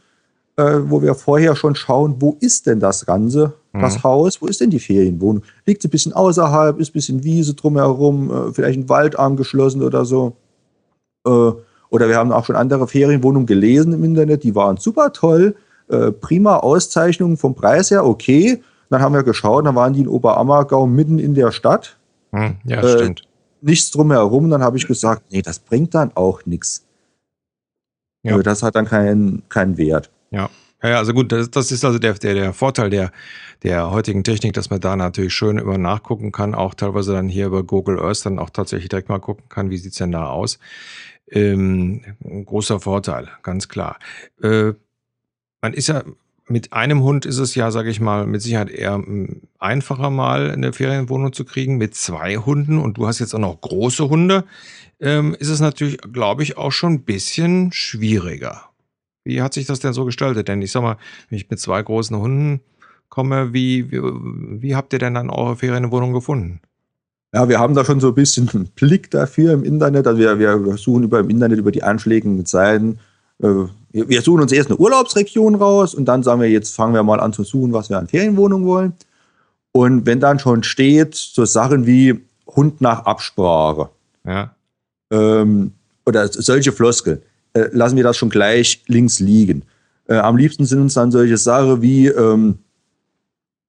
äh, 0.58 0.80
wo 0.84 1.02
wir 1.02 1.16
vorher 1.16 1.56
schon 1.56 1.76
schauen, 1.76 2.16
wo 2.20 2.38
ist 2.40 2.68
denn 2.68 2.80
das 2.80 3.06
Ganze, 3.06 3.54
das 3.74 3.98
mhm. 3.98 4.04
Haus, 4.04 4.42
wo 4.42 4.48
ist 4.48 4.62
denn 4.62 4.70
die 4.70 4.80
Ferienwohnung? 4.80 5.44
Liegt 5.66 5.84
es 5.84 5.88
ein 5.88 5.92
bisschen 5.92 6.14
außerhalb, 6.14 6.80
ist 6.80 6.90
ein 6.90 6.94
bisschen 6.94 7.24
Wiese 7.24 7.54
drumherum, 7.56 8.32
äh, 8.32 8.54
vielleicht 8.54 8.80
ein 8.80 8.90
Wald 8.90 9.18
angeschlossen 9.18 9.82
oder 9.82 10.06
so. 10.06 10.36
Äh, 11.26 11.52
oder 11.90 12.08
wir 12.08 12.18
haben 12.18 12.32
auch 12.32 12.46
schon 12.46 12.56
andere 12.56 12.88
Ferienwohnungen 12.88 13.46
gelesen 13.46 13.94
im 13.94 14.04
Internet, 14.04 14.44
die 14.44 14.56
waren 14.56 14.78
super 14.78 15.12
toll, 15.14 15.56
äh, 15.90 16.12
prima 16.12 16.58
Auszeichnungen 16.58 17.38
vom 17.38 17.56
Preis 17.56 17.92
her, 17.92 18.06
okay. 18.06 18.62
Dann 18.90 19.02
haben 19.02 19.16
wir 19.16 19.24
geschaut, 19.24 19.66
dann 19.66 19.76
waren 19.76 19.94
die 19.94 20.02
in 20.02 20.08
Oberammergau 20.08 20.86
mitten 20.86 21.18
in 21.18 21.34
der 21.34 21.52
Stadt. 21.52 21.98
Mhm. 22.32 22.58
Ja, 22.66 22.82
äh, 22.82 22.90
stimmt. 22.90 23.24
Nichts 23.62 23.90
drumherum. 23.90 24.50
Dann 24.52 24.62
habe 24.62 24.78
ich 24.78 24.86
gesagt, 24.86 25.24
nee, 25.32 25.42
das 25.42 25.58
bringt 25.58 25.96
dann 25.96 26.12
auch 26.16 26.46
nichts. 26.46 26.86
Ja. 28.22 28.34
Also 28.34 28.44
das 28.44 28.62
hat 28.62 28.76
dann 28.76 28.86
keinen 28.86 29.42
keinen 29.50 29.78
Wert. 29.78 30.12
Ja. 30.34 30.50
Ja, 30.82 30.98
also 30.98 31.14
gut, 31.14 31.32
das, 31.32 31.50
das 31.50 31.72
ist 31.72 31.86
also 31.86 31.98
der, 31.98 32.14
der, 32.16 32.34
der 32.34 32.52
Vorteil 32.52 32.90
der, 32.90 33.14
der 33.64 33.90
heutigen 33.90 34.26
Technik, 34.26 34.52
dass 34.52 34.70
man 34.70 34.82
da 34.82 34.98
natürlich 34.98 35.34
schön 35.34 35.58
über 35.58 35.78
nachgucken 35.78 36.34
kann, 36.34 36.54
auch 36.54 36.74
teilweise 36.74 37.14
dann 37.14 37.30
hier 37.30 37.46
über 37.46 37.64
Google 37.64 38.02
Earth 38.02 38.26
dann 38.26 38.38
auch 38.38 38.50
tatsächlich 38.50 38.90
direkt 38.90 39.08
mal 39.08 39.20
gucken 39.20 39.48
kann, 39.48 39.70
wie 39.70 39.78
sieht's 39.78 40.00
denn 40.00 40.12
da 40.12 40.28
aus. 40.28 40.60
Ähm, 41.32 42.02
großer 42.46 42.82
Vorteil, 42.82 43.30
ganz 43.44 43.70
klar. 43.70 43.98
Äh, 44.42 44.74
man 45.62 45.74
ist 45.74 45.88
ja 45.88 46.04
mit 46.48 46.74
einem 46.74 47.02
Hund 47.02 47.26
ist 47.26 47.38
es 47.38 47.56
ja, 47.56 47.72
sage 47.72 47.90
ich 47.90 48.02
mal, 48.02 48.28
mit 48.28 48.42
Sicherheit 48.42 48.70
eher 48.70 48.96
hm, 48.96 49.44
einfacher 49.60 50.10
mal 50.10 50.52
eine 50.52 50.74
Ferienwohnung 50.74 51.32
zu 51.32 51.46
kriegen. 51.46 51.78
Mit 51.78 51.96
zwei 51.96 52.36
Hunden 52.36 52.78
und 52.80 52.98
du 52.98 53.08
hast 53.08 53.20
jetzt 53.20 53.34
auch 53.34 53.40
noch 53.40 53.62
große 53.62 54.10
Hunde, 54.10 54.44
ähm, 55.00 55.34
ist 55.40 55.48
es 55.48 55.62
natürlich, 55.62 55.98
glaube 56.12 56.44
ich, 56.44 56.58
auch 56.58 56.72
schon 56.72 56.96
ein 56.96 57.04
bisschen 57.04 57.72
schwieriger. 57.72 58.73
Wie 59.24 59.42
hat 59.42 59.54
sich 59.54 59.66
das 59.66 59.80
denn 59.80 59.94
so 59.94 60.06
gestaltet? 60.06 60.48
Denn 60.48 60.62
ich 60.62 60.72
sag 60.72 60.82
mal, 60.82 60.98
wenn 61.30 61.38
ich 61.38 61.50
mit 61.50 61.60
zwei 61.60 61.82
großen 61.82 62.18
Hunden 62.18 62.62
komme, 63.10 63.54
wie, 63.54 63.92
wie, 63.92 64.02
wie 64.02 64.76
habt 64.76 64.94
ihr 64.94 65.00
denn 65.00 65.14
dann 65.14 65.30
eure 65.30 65.56
Ferienwohnung 65.56 66.14
gefunden? 66.14 66.60
Ja, 67.34 67.50
wir 67.50 67.60
haben 67.60 67.74
da 67.74 67.84
schon 67.84 68.00
so 68.00 68.10
ein 68.10 68.16
bisschen 68.16 68.50
einen 68.50 68.68
Blick 68.68 69.10
dafür 69.12 69.54
im 69.54 69.64
Internet. 69.64 70.06
Also 70.06 70.20
wir, 70.20 70.40
wir 70.40 70.78
suchen 70.78 71.04
über 71.04 71.20
im 71.20 71.30
Internet 71.30 71.58
über 71.58 71.72
die 71.72 71.84
anschlägigen 71.84 72.46
Seiten. 72.46 73.00
Äh, 73.42 73.66
wir 73.92 74.22
suchen 74.22 74.42
uns 74.42 74.52
erst 74.52 74.70
eine 74.70 74.80
Urlaubsregion 74.80 75.56
raus 75.56 75.94
und 75.94 76.06
dann 76.06 76.24
sagen 76.24 76.42
wir, 76.42 76.50
jetzt 76.50 76.76
fangen 76.76 76.94
wir 76.94 77.04
mal 77.04 77.20
an 77.20 77.34
zu 77.34 77.44
suchen, 77.44 77.74
was 77.74 77.90
wir 77.90 77.98
an 77.98 78.08
Ferienwohnungen 78.08 78.68
wollen. 78.68 78.94
Und 79.72 80.06
wenn 80.06 80.20
dann 80.20 80.40
schon 80.40 80.64
steht, 80.64 81.16
so 81.16 81.46
Sachen 81.46 81.86
wie 81.86 82.20
Hund 82.48 82.82
nach 82.82 83.06
Absprache 83.06 83.90
ja. 84.26 84.56
ähm, 85.12 85.74
oder 86.06 86.28
solche 86.28 86.72
Floskeln, 86.72 87.22
äh, 87.54 87.70
lassen 87.72 87.96
wir 87.96 88.04
das 88.04 88.18
schon 88.18 88.30
gleich 88.30 88.84
links 88.88 89.20
liegen. 89.20 89.64
Äh, 90.08 90.16
am 90.16 90.38
liebsten 90.38 90.66
sind 90.66 90.82
uns 90.82 90.96
dann 90.96 91.12
solche 91.12 91.38
Sachen 91.38 91.82
wie 91.82 92.08
ähm, 92.08 92.60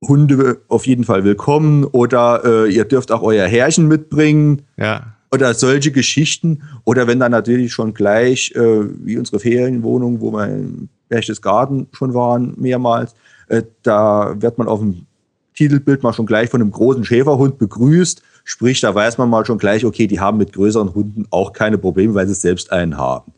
Hunde 0.07 0.61
auf 0.69 0.87
jeden 0.87 1.05
Fall 1.05 1.25
willkommen 1.25 1.85
oder 1.85 2.43
äh, 2.45 2.73
ihr 2.73 2.85
dürft 2.85 3.13
auch 3.13 3.23
euer 3.23 3.47
Herrchen 3.47 3.89
mitbringen. 3.89 4.63
Ja. 4.77 5.15
Oder 5.33 5.55
solche 5.55 5.91
Geschichten. 5.91 6.63
Oder 6.85 7.07
wenn 7.09 7.19
dann 7.19 7.33
natürlich 7.33 7.73
schon 7.73 7.93
gleich, 7.93 8.53
äh, 8.55 8.85
wie 9.05 9.19
unsere 9.19 9.41
Ferienwohnung, 9.41 10.21
wo 10.21 10.31
wir 10.31 10.47
im 10.47 10.89
Berchtesgaden 11.09 11.89
schon 11.93 12.15
waren, 12.15 12.55
mehrmals, 12.57 13.15
äh, 13.49 13.63
da 13.83 14.41
wird 14.41 14.59
man 14.59 14.69
auf 14.69 14.81
dem 14.81 15.07
Titelbild 15.55 16.03
mal 16.03 16.13
schon 16.13 16.27
gleich 16.27 16.51
von 16.51 16.61
einem 16.61 16.71
großen 16.71 17.05
Schäferhund 17.05 17.59
begrüßt. 17.59 18.23
Sprich, 18.45 18.81
da 18.81 18.95
weiß 18.95 19.19
man 19.19 19.31
mal 19.31 19.45
schon 19.45 19.59
gleich, 19.59 19.85
okay, 19.85 20.07
die 20.07 20.21
haben 20.21 20.39
mit 20.39 20.53
größeren 20.53 20.95
Hunden 20.95 21.27
auch 21.31 21.53
keine 21.53 21.79
Probleme, 21.79 22.15
weil 22.15 22.29
sie 22.29 22.35
selbst 22.35 22.71
einen 22.71 22.99
haben. 22.99 23.33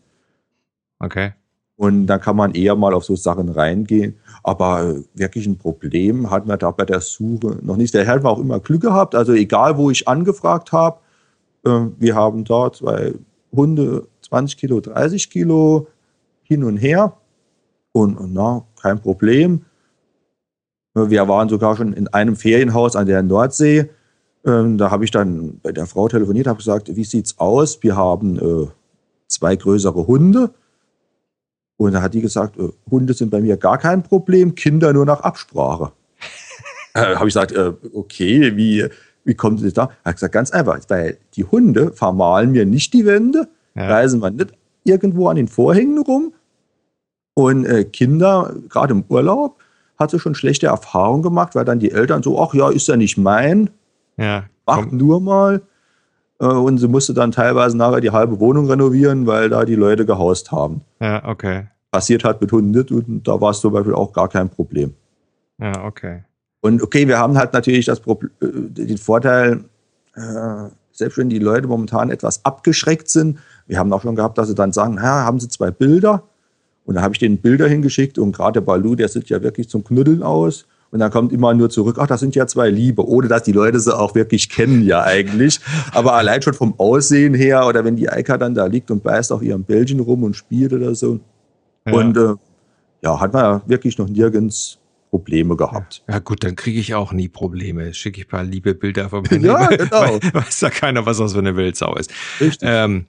Okay. 1.07 1.33
Und 1.77 2.07
dann 2.07 2.21
kann 2.21 2.37
man 2.37 2.55
eher 2.55 2.75
mal 2.75 2.95
auf 2.95 3.05
so 3.05 3.17
Sachen 3.17 3.51
reingehen. 3.51 4.17
Aber 4.43 4.97
wirklich 5.15 5.47
ein 5.47 5.59
Problem 5.59 6.31
hatten 6.31 6.49
wir 6.49 6.57
da 6.57 6.71
bei 6.71 6.85
der 6.85 7.01
Suche 7.01 7.59
noch 7.63 7.77
nicht. 7.77 7.93
Der 7.95 8.05
Herr 8.05 8.15
hat 8.15 8.25
auch 8.25 8.39
immer 8.39 8.61
Glück 8.61 8.83
gehabt. 8.83 9.15
Also 9.15 9.33
egal, 9.35 9.77
wo 9.77 9.91
ich 9.91 10.09
angefragt 10.09 10.73
habe, 10.73 10.99
äh, 11.65 11.81
wir 11.99 12.15
haben 12.15 12.45
da 12.45 12.73
zwei 12.73 13.15
Hunde, 13.53 14.07
20 14.23 14.57
Kilo, 14.57 14.81
30 14.81 15.31
Kilo 15.31 15.87
hin 16.43 16.65
und 16.65 16.79
her. 16.79 17.17
Und 17.93 18.33
na, 18.33 18.65
kein 18.81 19.01
Problem. 19.01 19.65
Wir 20.95 21.29
waren 21.29 21.49
sogar 21.51 21.77
schon 21.77 21.93
in 21.93 22.09
einem 22.09 22.37
Ferienhaus 22.37 22.97
an 22.97 23.07
der 23.07 23.23
Nordsee. 23.23 23.91
Ähm, 24.47 24.79
da 24.79 24.91
habe 24.91 25.05
ich 25.05 25.11
dann 25.11 25.61
bei 25.63 25.73
der 25.73 25.87
Frau 25.87 26.09
telefoniert, 26.09 26.47
habe 26.47 26.59
gesagt, 26.59 26.95
wie 26.95 27.05
sieht's 27.05 27.39
aus? 27.39 27.83
Wir 27.83 27.97
haben 27.97 28.39
äh, 28.39 28.69
zwei 29.29 29.57
größere 29.57 30.07
Hunde. 30.07 30.55
Und 31.77 31.93
da 31.93 32.03
hat 32.03 32.15
die 32.15 32.21
gesagt, 32.21 32.59
äh, 32.59 32.69
Hunde 32.91 33.15
sind 33.15 33.31
bei 33.31 33.41
mir 33.41 33.57
gar 33.57 33.79
kein 33.79 34.03
Problem, 34.03 34.55
Kinder 34.55 34.93
nur 34.93 35.05
nach 35.05 35.21
Absprache. 35.21 35.93
äh, 36.95 37.01
habe 37.01 37.29
ich 37.29 37.35
gesagt, 37.35 37.53
äh, 37.53 37.73
okay, 37.93 38.57
wie, 38.57 38.89
wie 39.25 39.35
kommt 39.35 39.63
es 39.63 39.75
da? 39.75 39.91
Er 40.05 40.11
hat 40.11 40.17
gesagt, 40.17 40.33
ganz 40.33 40.51
einfach, 40.51 40.79
weil 40.89 41.19
die 41.35 41.45
Hunde 41.45 41.93
vermalen 41.93 42.53
mir 42.53 42.65
nicht 42.65 42.95
die 42.95 43.05
Wände, 43.05 43.49
ja. 43.75 43.89
reisen 43.89 44.23
wir 44.23 44.31
nicht 44.31 44.53
irgendwo 44.85 45.29
an 45.29 45.37
den 45.37 45.49
Vorhängen 45.49 45.99
rum. 45.99 46.33
Und 47.35 47.67
äh, 47.67 47.85
Kinder, 47.85 48.55
gerade 48.69 48.95
im 48.95 49.05
Urlaub, 49.09 49.63
hat 49.99 50.11
sie 50.11 50.19
schon 50.19 50.35
schlechte 50.35 50.69
Erfahrungen 50.69 51.23
gemacht, 51.23 51.55
weil 51.55 51.65
dann 51.65 51.79
die 51.79 51.91
Eltern 51.91 52.23
so, 52.23 52.41
ach 52.41 52.55
ja, 52.55 52.71
ist 52.71 52.89
ja 52.89 52.97
nicht 52.97 53.19
mein. 53.19 53.71
Ja. 54.17 54.45
Mach 54.67 54.91
nur 54.91 55.21
mal. 55.21 55.63
Äh, 56.41 56.47
und 56.47 56.79
sie 56.79 56.89
musste 56.89 57.15
dann 57.15 57.33
teilweise 57.33 57.77
nachher 57.77 58.01
die 58.01 58.11
halbe 58.11 58.41
Wohnung 58.41 58.69
renovieren, 58.69 59.27
weil 59.27 59.49
da 59.49 59.65
die 59.65 59.75
Leute 59.75 60.07
gehaust 60.07 60.53
haben. 60.53 60.83
Ja, 61.01 61.25
okay. 61.27 61.69
Passiert 61.91 62.25
hat 62.25 62.41
mit 62.41 62.53
Hunden 62.53 62.73
nicht 62.73 62.91
und 62.91 63.27
da 63.27 63.41
war 63.41 63.51
es 63.51 63.61
zum 63.61 63.73
Beispiel 63.73 63.95
auch 63.95 64.13
gar 64.13 64.29
kein 64.29 64.49
Problem. 64.49 64.95
Ja, 65.59 65.85
okay. 65.85 66.25
Und 66.61 66.83
okay, 66.83 67.07
wir 67.07 67.19
haben 67.19 67.39
halt 67.39 67.53
natürlich 67.53 67.87
das 67.87 68.01
Problem, 68.01 68.31
äh, 68.41 68.47
den 68.51 68.99
Vorteil, 68.99 69.65
äh, 70.15 70.69
selbst 70.93 71.19
wenn 71.19 71.29
die 71.29 71.39
Leute 71.39 71.69
momentan 71.69 72.11
etwas 72.11 72.45
abgeschreckt 72.45 73.09
sind, 73.09 73.39
wir 73.67 73.79
haben 73.79 73.93
auch 73.93 74.03
schon 74.03 74.17
gehabt, 74.17 74.39
dass 74.39 74.49
sie 74.49 74.55
dann 74.55 74.73
sagen, 74.73 74.97
ja, 74.97 75.25
haben 75.25 75.41
sie 75.41 75.49
zwei 75.49 75.71
Bilder? 75.71 76.23
Und 76.85 76.95
da 76.95 77.03
habe 77.03 77.15
ich 77.15 77.19
denen 77.19 77.39
Bilder 77.39 77.67
hingeschickt 77.67 78.19
und 78.19 78.33
gerade 78.33 78.61
der 78.61 78.61
Balu, 78.61 78.95
der 78.95 79.09
sieht 79.09 79.29
ja 79.29 79.43
wirklich 79.43 79.69
zum 79.69 79.83
Knuddeln 79.83 80.23
aus. 80.23 80.67
Und 80.97 81.01
dann 81.01 81.11
kommt 81.11 81.31
immer 81.31 81.53
nur 81.53 81.69
zurück, 81.69 81.99
ach, 82.01 82.07
das 82.07 82.21
sind 82.21 82.35
ja 82.35 82.47
zwei 82.47 82.71
Liebe, 82.71 83.07
ohne 83.07 83.29
dass 83.29 83.43
die 83.43 83.53
Leute 83.53 83.79
sie 83.81 83.95
auch 83.95 84.15
wirklich 84.15 84.49
kennen 84.49 84.83
ja 84.83 85.03
eigentlich. 85.03 85.61
Aber 85.93 86.15
allein 86.15 86.41
schon 86.41 86.55
vom 86.55 86.73
Aussehen 86.79 87.35
her 87.35 87.67
oder 87.67 87.85
wenn 87.85 87.97
die 87.97 88.09
Eika 88.09 88.39
dann 88.39 88.55
da 88.55 88.65
liegt 88.65 88.91
und 88.91 89.03
beißt 89.03 89.31
auf 89.31 89.43
ihrem 89.43 89.63
Bällchen 89.63 90.01
rum 90.01 90.23
und 90.23 90.37
spielt 90.37 90.73
oder 90.73 90.95
so. 90.95 91.21
Ja. 91.87 91.93
Und 91.93 92.17
äh, 92.17 92.33
ja, 93.03 93.21
hat 93.21 93.35
man 93.35 93.45
ja 93.45 93.63
wirklich 93.67 93.99
noch 93.99 94.09
nirgends 94.09 94.79
Probleme 95.11 95.55
gehabt. 95.55 96.03
Ja 96.09 96.19
gut, 96.19 96.43
dann 96.43 96.57
kriege 96.57 96.81
ich 96.81 96.95
auch 96.95 97.13
nie 97.13 97.29
Probleme. 97.29 97.93
Schicke 97.93 98.23
ich 98.23 98.27
ein 98.29 98.31
paar 98.31 98.45
liebe 98.45 98.75
Bilder 98.75 99.11
von 99.11 99.23
mir. 99.31 99.39
ja, 99.39 99.67
genau. 99.67 99.91
Weil, 100.01 100.21
weiß 100.33 100.61
da 100.61 100.71
keiner, 100.71 101.05
was 101.05 101.19
das 101.19 101.35
für 101.35 101.41
eine 101.41 101.57
Wildsau 101.57 101.95
ist. 101.97 102.11
Richtig. 102.41 102.67
Ähm, 102.73 103.05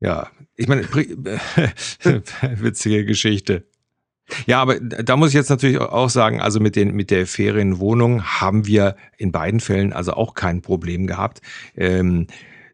ja, 0.00 0.28
ich 0.54 0.68
meine, 0.68 0.82
witzige 2.58 3.06
Geschichte. 3.06 3.64
Ja, 4.46 4.60
aber 4.60 4.78
da 4.80 5.16
muss 5.16 5.28
ich 5.28 5.34
jetzt 5.34 5.50
natürlich 5.50 5.78
auch 5.78 6.10
sagen, 6.10 6.40
also 6.40 6.60
mit, 6.60 6.76
den, 6.76 6.94
mit 6.94 7.10
der 7.10 7.26
Ferienwohnung 7.26 8.22
haben 8.22 8.66
wir 8.66 8.96
in 9.16 9.32
beiden 9.32 9.60
Fällen 9.60 9.92
also 9.92 10.12
auch 10.12 10.34
kein 10.34 10.62
Problem 10.62 11.06
gehabt. 11.06 11.40
Ähm, 11.76 12.26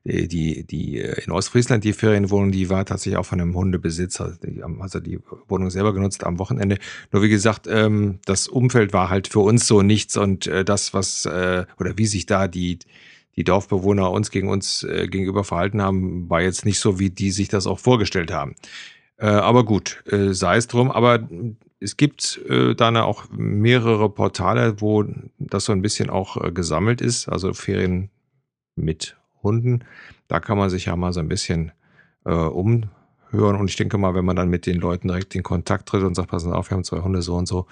die, 0.04 0.64
die 0.64 0.98
in 0.98 1.32
Ostfriesland, 1.32 1.82
die 1.82 1.94
Ferienwohnung, 1.94 2.52
die 2.52 2.68
war 2.68 2.84
tatsächlich 2.84 3.16
auch 3.16 3.24
von 3.24 3.40
einem 3.40 3.54
Hundebesitzer. 3.54 4.36
Die 4.44 4.62
haben 4.62 4.82
also 4.82 5.00
die 5.00 5.18
Wohnung 5.48 5.70
selber 5.70 5.94
genutzt 5.94 6.24
am 6.24 6.38
Wochenende. 6.38 6.78
Nur 7.10 7.22
wie 7.22 7.30
gesagt, 7.30 7.66
ähm, 7.70 8.18
das 8.26 8.46
Umfeld 8.46 8.92
war 8.92 9.08
halt 9.08 9.28
für 9.28 9.40
uns 9.40 9.66
so 9.66 9.80
nichts 9.80 10.18
und 10.18 10.46
äh, 10.46 10.62
das, 10.62 10.92
was 10.92 11.24
äh, 11.24 11.64
oder 11.78 11.96
wie 11.96 12.04
sich 12.04 12.26
da 12.26 12.48
die, 12.48 12.80
die 13.36 13.44
Dorfbewohner 13.44 14.10
uns 14.10 14.30
gegen 14.30 14.48
uns 14.48 14.82
äh, 14.82 15.08
gegenüber 15.08 15.42
verhalten 15.42 15.80
haben, 15.80 16.28
war 16.28 16.42
jetzt 16.42 16.66
nicht 16.66 16.80
so, 16.80 16.98
wie 16.98 17.08
die 17.08 17.30
sich 17.30 17.48
das 17.48 17.66
auch 17.66 17.78
vorgestellt 17.78 18.30
haben. 18.30 18.56
Äh, 19.16 19.26
aber 19.26 19.64
gut, 19.64 20.02
äh, 20.10 20.32
sei 20.32 20.56
es 20.56 20.66
drum. 20.66 20.90
Aber 20.90 21.20
es 21.80 21.96
gibt 21.96 22.40
äh, 22.48 22.74
dann 22.74 22.96
auch 22.96 23.26
mehrere 23.30 24.08
Portale, 24.10 24.80
wo 24.80 25.04
das 25.38 25.66
so 25.66 25.72
ein 25.72 25.82
bisschen 25.82 26.10
auch 26.10 26.42
äh, 26.42 26.50
gesammelt 26.50 27.00
ist, 27.00 27.28
also 27.28 27.52
Ferien 27.52 28.10
mit 28.76 29.16
Hunden. 29.42 29.84
Da 30.28 30.40
kann 30.40 30.58
man 30.58 30.70
sich 30.70 30.86
ja 30.86 30.96
mal 30.96 31.12
so 31.12 31.20
ein 31.20 31.28
bisschen 31.28 31.72
äh, 32.24 32.32
umhören. 32.32 32.90
Und 33.32 33.68
ich 33.68 33.76
denke 33.76 33.98
mal, 33.98 34.14
wenn 34.14 34.24
man 34.24 34.36
dann 34.36 34.48
mit 34.48 34.66
den 34.66 34.80
Leuten 34.80 35.08
direkt 35.08 35.34
in 35.34 35.42
Kontakt 35.42 35.88
tritt 35.88 36.02
und 36.02 36.14
sagt, 36.14 36.30
passen 36.30 36.52
auf, 36.52 36.70
wir 36.70 36.76
haben 36.76 36.84
zwei 36.84 37.00
Hunde 37.00 37.22
so 37.22 37.36
und 37.36 37.46
so, 37.46 37.66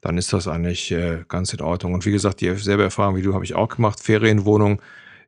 dann 0.00 0.18
ist 0.18 0.32
das 0.32 0.46
eigentlich 0.46 0.94
ganz 1.28 1.52
in 1.52 1.60
Ordnung. 1.60 1.94
Und 1.94 2.04
wie 2.04 2.10
gesagt, 2.12 2.40
die 2.40 2.52
selbe 2.56 2.82
Erfahrung 2.82 3.16
wie 3.16 3.22
du 3.22 3.32
habe 3.32 3.44
ich 3.44 3.54
auch 3.54 3.68
gemacht. 3.68 4.00
Ferienwohnung 4.00 4.82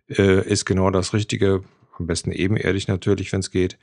ist 0.09 0.65
genau 0.67 0.91
das 0.91 1.15
Richtige. 1.15 1.63
Am 1.99 2.07
besten 2.07 2.33
ebenerdig 2.33 2.89
natürlich, 2.89 3.33
wenn 3.33 3.41
es 3.41 3.51
geht. 3.51 3.79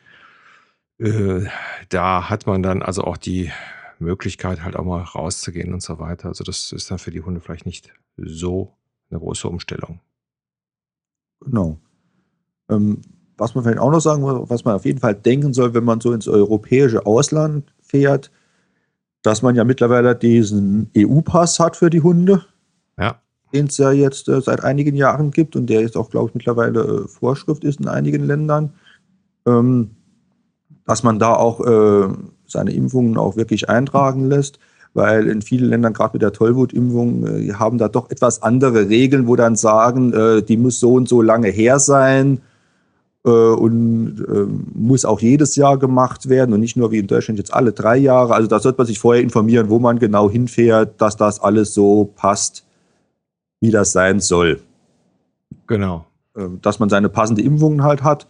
Äh, 1.00 1.46
da 1.90 2.30
hat 2.30 2.48
man 2.48 2.64
dann 2.64 2.82
also 2.82 3.04
auch 3.04 3.18
die 3.18 3.52
Möglichkeit, 4.00 4.64
halt 4.64 4.76
auch 4.76 4.86
mal 4.86 5.02
rauszugehen 5.02 5.74
und 5.74 5.82
so 5.82 6.00
weiter. 6.00 6.28
Also 6.28 6.44
das 6.44 6.72
ist 6.72 6.92
dann 6.92 7.00
für 7.00 7.12
die 7.12 7.22
Hunde 7.22 7.42
vielleicht 7.42 7.66
nicht 7.66 7.94
so 8.18 8.74
eine 9.10 9.20
große 9.20 9.48
Umstellung. 9.48 10.00
Genau. 11.42 11.78
Ähm, 12.70 13.02
was 13.38 13.56
man 13.56 13.64
vielleicht 13.64 13.80
auch 13.80 13.92
noch 13.92 14.00
sagen 14.00 14.22
muss, 14.22 14.50
was 14.50 14.64
man 14.66 14.76
auf 14.76 14.86
jeden 14.86 15.00
Fall 15.00 15.16
denken 15.16 15.54
soll, 15.54 15.74
wenn 15.74 15.84
man 15.84 16.00
so 16.00 16.14
ins 16.14 16.28
europäische 16.28 17.06
Ausland 17.06 17.74
fährt, 17.82 18.32
dass 19.24 19.42
man 19.42 19.56
ja 19.56 19.64
mittlerweile 19.64 20.16
diesen 20.16 20.92
EU-Pass 20.96 21.60
hat 21.60 21.78
für 21.78 21.90
die 21.90 22.02
Hunde. 22.02 22.46
Ja. 22.98 23.22
Den 23.54 23.68
es 23.68 23.78
ja 23.78 23.92
jetzt 23.92 24.28
äh, 24.30 24.42
seit 24.42 24.64
einigen 24.64 24.96
Jahren 24.96 25.32
gibt 25.32 25.56
und 25.56 25.68
der 25.68 25.82
jetzt 25.82 25.98
auch, 25.98 26.10
glaube 26.10 26.30
ich, 26.30 26.36
mittlerweile 26.36 26.82
äh, 26.82 27.08
Vorschrift 27.08 27.64
ist 27.64 27.80
in 27.80 27.88
einigen 27.88 28.24
Ländern. 28.24 28.74
Ähm, 29.46 29.92
dass 30.86 31.04
man 31.04 31.20
da 31.20 31.34
auch 31.36 31.60
äh, 31.62 32.14
seine 32.46 32.72
Impfungen 32.72 33.18
auch 33.18 33.36
wirklich 33.36 33.70
eintragen 33.70 34.28
lässt, 34.28 34.60
weil 34.94 35.28
in 35.28 35.42
vielen 35.42 35.70
Ländern, 35.70 35.94
gerade 35.94 36.14
mit 36.14 36.22
der 36.22 36.34
Tollwutimpfung, 36.34 37.26
äh, 37.26 37.54
haben 37.54 37.78
da 37.78 37.88
doch 37.88 38.10
etwas 38.10 38.44
andere 38.44 38.90
Regeln, 38.90 39.28
wo 39.28 39.36
dann 39.36 39.56
sagen, 39.56 40.14
äh, 40.14 40.42
die 40.42 40.58
muss 40.58 40.80
so 40.80 40.94
und 40.94 41.10
so 41.10 41.22
lange 41.22 41.48
her 41.50 41.80
sein 41.80 42.42
äh, 43.26 43.30
und 43.30 44.24
ähm, 44.28 44.68
muss 44.74 45.06
auch 45.06 45.20
jedes 45.20 45.56
Jahr 45.56 45.78
gemacht 45.78 46.30
werden 46.30 46.54
und 46.54 46.60
nicht 46.60 46.78
nur 46.78 46.92
wie 46.92 47.00
in 47.00 47.08
Deutschland 47.08 47.40
jetzt 47.40 47.54
alle 47.54 47.72
drei 47.72 47.98
Jahre. 47.98 48.36
Also 48.36 48.48
da 48.48 48.60
sollte 48.60 48.78
man 48.78 48.88
sich 48.88 49.00
vorher 49.00 49.24
informieren, 49.24 49.70
wo 49.70 49.80
man 49.80 50.00
genau 50.00 50.30
hinfährt, 50.30 51.02
dass 51.02 51.18
das 51.18 51.40
alles 51.40 51.74
so 51.74 52.12
passt, 52.16 52.66
wie 53.62 53.72
das 53.72 53.94
sein 53.94 54.20
soll. 54.20 54.60
Genau. 55.68 56.06
Ähm, 56.36 56.60
dass 56.62 56.80
man 56.80 56.90
seine 56.90 57.10
passende 57.10 57.42
Impfungen 57.42 57.84
halt 57.84 58.04
hat. 58.04 58.28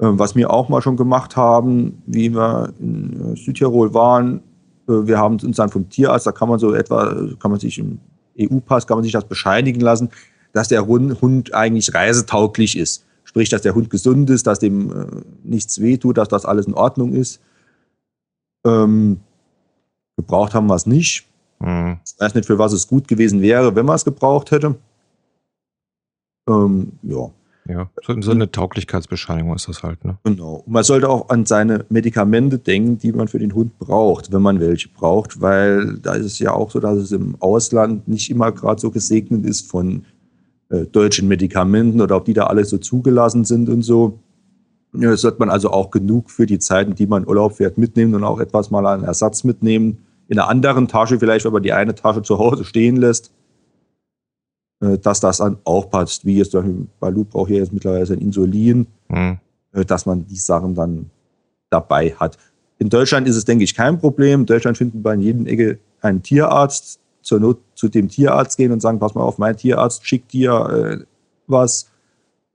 Ähm, 0.00 0.18
was 0.18 0.34
wir 0.34 0.50
auch 0.50 0.68
mal 0.68 0.82
schon 0.82 0.96
gemacht 0.96 1.36
haben, 1.36 2.02
wie 2.06 2.30
wir 2.30 2.72
in 2.80 3.32
äh, 3.32 3.36
Südtirol 3.36 3.94
waren, 3.94 4.40
äh, 4.88 5.06
wir 5.06 5.18
haben 5.18 5.38
uns 5.40 5.56
dann 5.56 5.70
vom 5.70 5.88
Tierarzt, 5.88 6.26
da 6.26 6.32
kann 6.32 6.48
man 6.48 6.58
so 6.58 6.74
etwa, 6.74 7.14
kann 7.38 7.50
man 7.50 7.60
sich 7.60 7.78
im 7.78 7.98
EU-Pass, 8.38 8.86
kann 8.86 8.96
man 8.96 9.04
sich 9.04 9.12
das 9.12 9.26
bescheinigen 9.26 9.80
lassen, 9.80 10.10
dass 10.52 10.68
der 10.68 10.86
Hund 10.86 11.54
eigentlich 11.54 11.94
reisetauglich 11.94 12.76
ist. 12.76 13.04
Sprich, 13.24 13.48
dass 13.48 13.62
der 13.62 13.74
Hund 13.74 13.88
gesund 13.90 14.28
ist, 14.30 14.46
dass 14.46 14.58
dem 14.58 14.90
äh, 14.90 15.06
nichts 15.44 15.80
wehtut, 15.80 16.18
dass 16.18 16.28
das 16.28 16.44
alles 16.44 16.66
in 16.66 16.74
Ordnung 16.74 17.12
ist. 17.14 17.40
Ähm, 18.66 19.20
gebraucht 20.16 20.54
haben 20.54 20.66
wir 20.66 20.74
es 20.74 20.86
nicht. 20.86 21.26
Mhm. 21.60 21.98
Ich 22.04 22.20
weiß 22.20 22.34
nicht, 22.34 22.46
für 22.46 22.58
was 22.58 22.72
es 22.72 22.88
gut 22.88 23.08
gewesen 23.08 23.40
wäre, 23.40 23.74
wenn 23.74 23.86
man 23.86 23.96
es 23.96 24.04
gebraucht 24.04 24.50
hätte. 24.50 24.74
Ähm, 26.48 26.92
ja. 27.02 27.30
Ja, 27.68 27.88
so, 28.04 28.20
so 28.20 28.32
eine 28.32 28.50
Tauglichkeitsbescheinigung 28.50 29.54
ist 29.54 29.68
das 29.68 29.82
halt, 29.82 30.04
ne? 30.04 30.18
Genau. 30.24 30.64
Man 30.66 30.82
sollte 30.82 31.08
auch 31.08 31.28
an 31.28 31.46
seine 31.46 31.84
Medikamente 31.90 32.58
denken, 32.58 32.98
die 32.98 33.12
man 33.12 33.28
für 33.28 33.38
den 33.38 33.54
Hund 33.54 33.78
braucht, 33.78 34.32
wenn 34.32 34.42
man 34.42 34.58
welche 34.58 34.88
braucht, 34.88 35.40
weil 35.40 35.98
da 35.98 36.14
ist 36.14 36.26
es 36.26 36.38
ja 36.40 36.52
auch 36.52 36.70
so, 36.70 36.80
dass 36.80 36.98
es 36.98 37.12
im 37.12 37.36
Ausland 37.38 38.08
nicht 38.08 38.30
immer 38.30 38.50
gerade 38.50 38.80
so 38.80 38.90
gesegnet 38.90 39.46
ist 39.46 39.70
von 39.70 40.04
äh, 40.70 40.86
deutschen 40.86 41.28
Medikamenten 41.28 42.00
oder 42.00 42.16
ob 42.16 42.24
die 42.24 42.34
da 42.34 42.44
alle 42.44 42.64
so 42.64 42.78
zugelassen 42.78 43.44
sind 43.44 43.68
und 43.68 43.82
so. 43.82 44.18
Ja, 44.94 45.16
sollte 45.16 45.38
man 45.38 45.48
also 45.48 45.70
auch 45.70 45.90
genug 45.90 46.30
für 46.30 46.46
die 46.46 46.58
Zeiten, 46.58 46.94
die 46.96 47.06
man 47.06 47.26
Urlaub 47.26 47.56
fährt, 47.56 47.78
mitnehmen 47.78 48.14
und 48.14 48.24
auch 48.24 48.40
etwas 48.40 48.70
mal 48.70 48.84
an 48.86 49.04
Ersatz 49.04 49.44
mitnehmen. 49.44 49.98
In 50.28 50.38
einer 50.38 50.48
anderen 50.48 50.88
Tasche 50.88 51.18
vielleicht, 51.18 51.44
wenn 51.44 51.52
man 51.52 51.62
die 51.62 51.72
eine 51.72 51.94
Tasche 51.94 52.22
zu 52.22 52.38
Hause 52.38 52.64
stehen 52.64 52.96
lässt 52.96 53.32
dass 54.82 55.20
das 55.20 55.38
dann 55.38 55.58
auch 55.64 55.88
passt. 55.90 56.26
Wie 56.26 56.36
jetzt 56.36 56.50
zum 56.50 56.60
Beispiel 56.62 56.86
Balu 56.98 57.24
braucht 57.24 57.50
ja 57.50 57.56
jetzt 57.56 57.72
mittlerweile 57.72 58.12
ein 58.12 58.20
Insulin, 58.20 58.86
mhm. 59.08 59.38
Äh, 59.72 59.84
dass 59.84 60.06
man 60.06 60.26
die 60.26 60.36
Sachen 60.36 60.74
dann 60.74 61.10
dabei 61.70 62.14
hat. 62.14 62.36
In 62.78 62.88
Deutschland 62.88 63.26
ist 63.28 63.36
es, 63.36 63.44
denke 63.44 63.64
ich, 63.64 63.74
kein 63.74 63.98
Problem. 63.98 64.40
In 64.40 64.46
Deutschland 64.46 64.76
finden 64.76 65.04
wir 65.04 65.12
in 65.12 65.20
jedem 65.20 65.46
Ecke 65.46 65.78
einen 66.00 66.22
Tierarzt, 66.22 67.00
zur 67.22 67.38
Not 67.38 67.60
zu 67.74 67.88
dem 67.88 68.08
Tierarzt 68.08 68.56
gehen 68.56 68.72
und 68.72 68.80
sagen, 68.80 68.98
pass 68.98 69.14
mal 69.14 69.22
auf, 69.22 69.38
mein 69.38 69.56
Tierarzt 69.56 70.04
schickt 70.06 70.32
dir 70.32 70.52
äh, 70.52 71.04
was, 71.46 71.90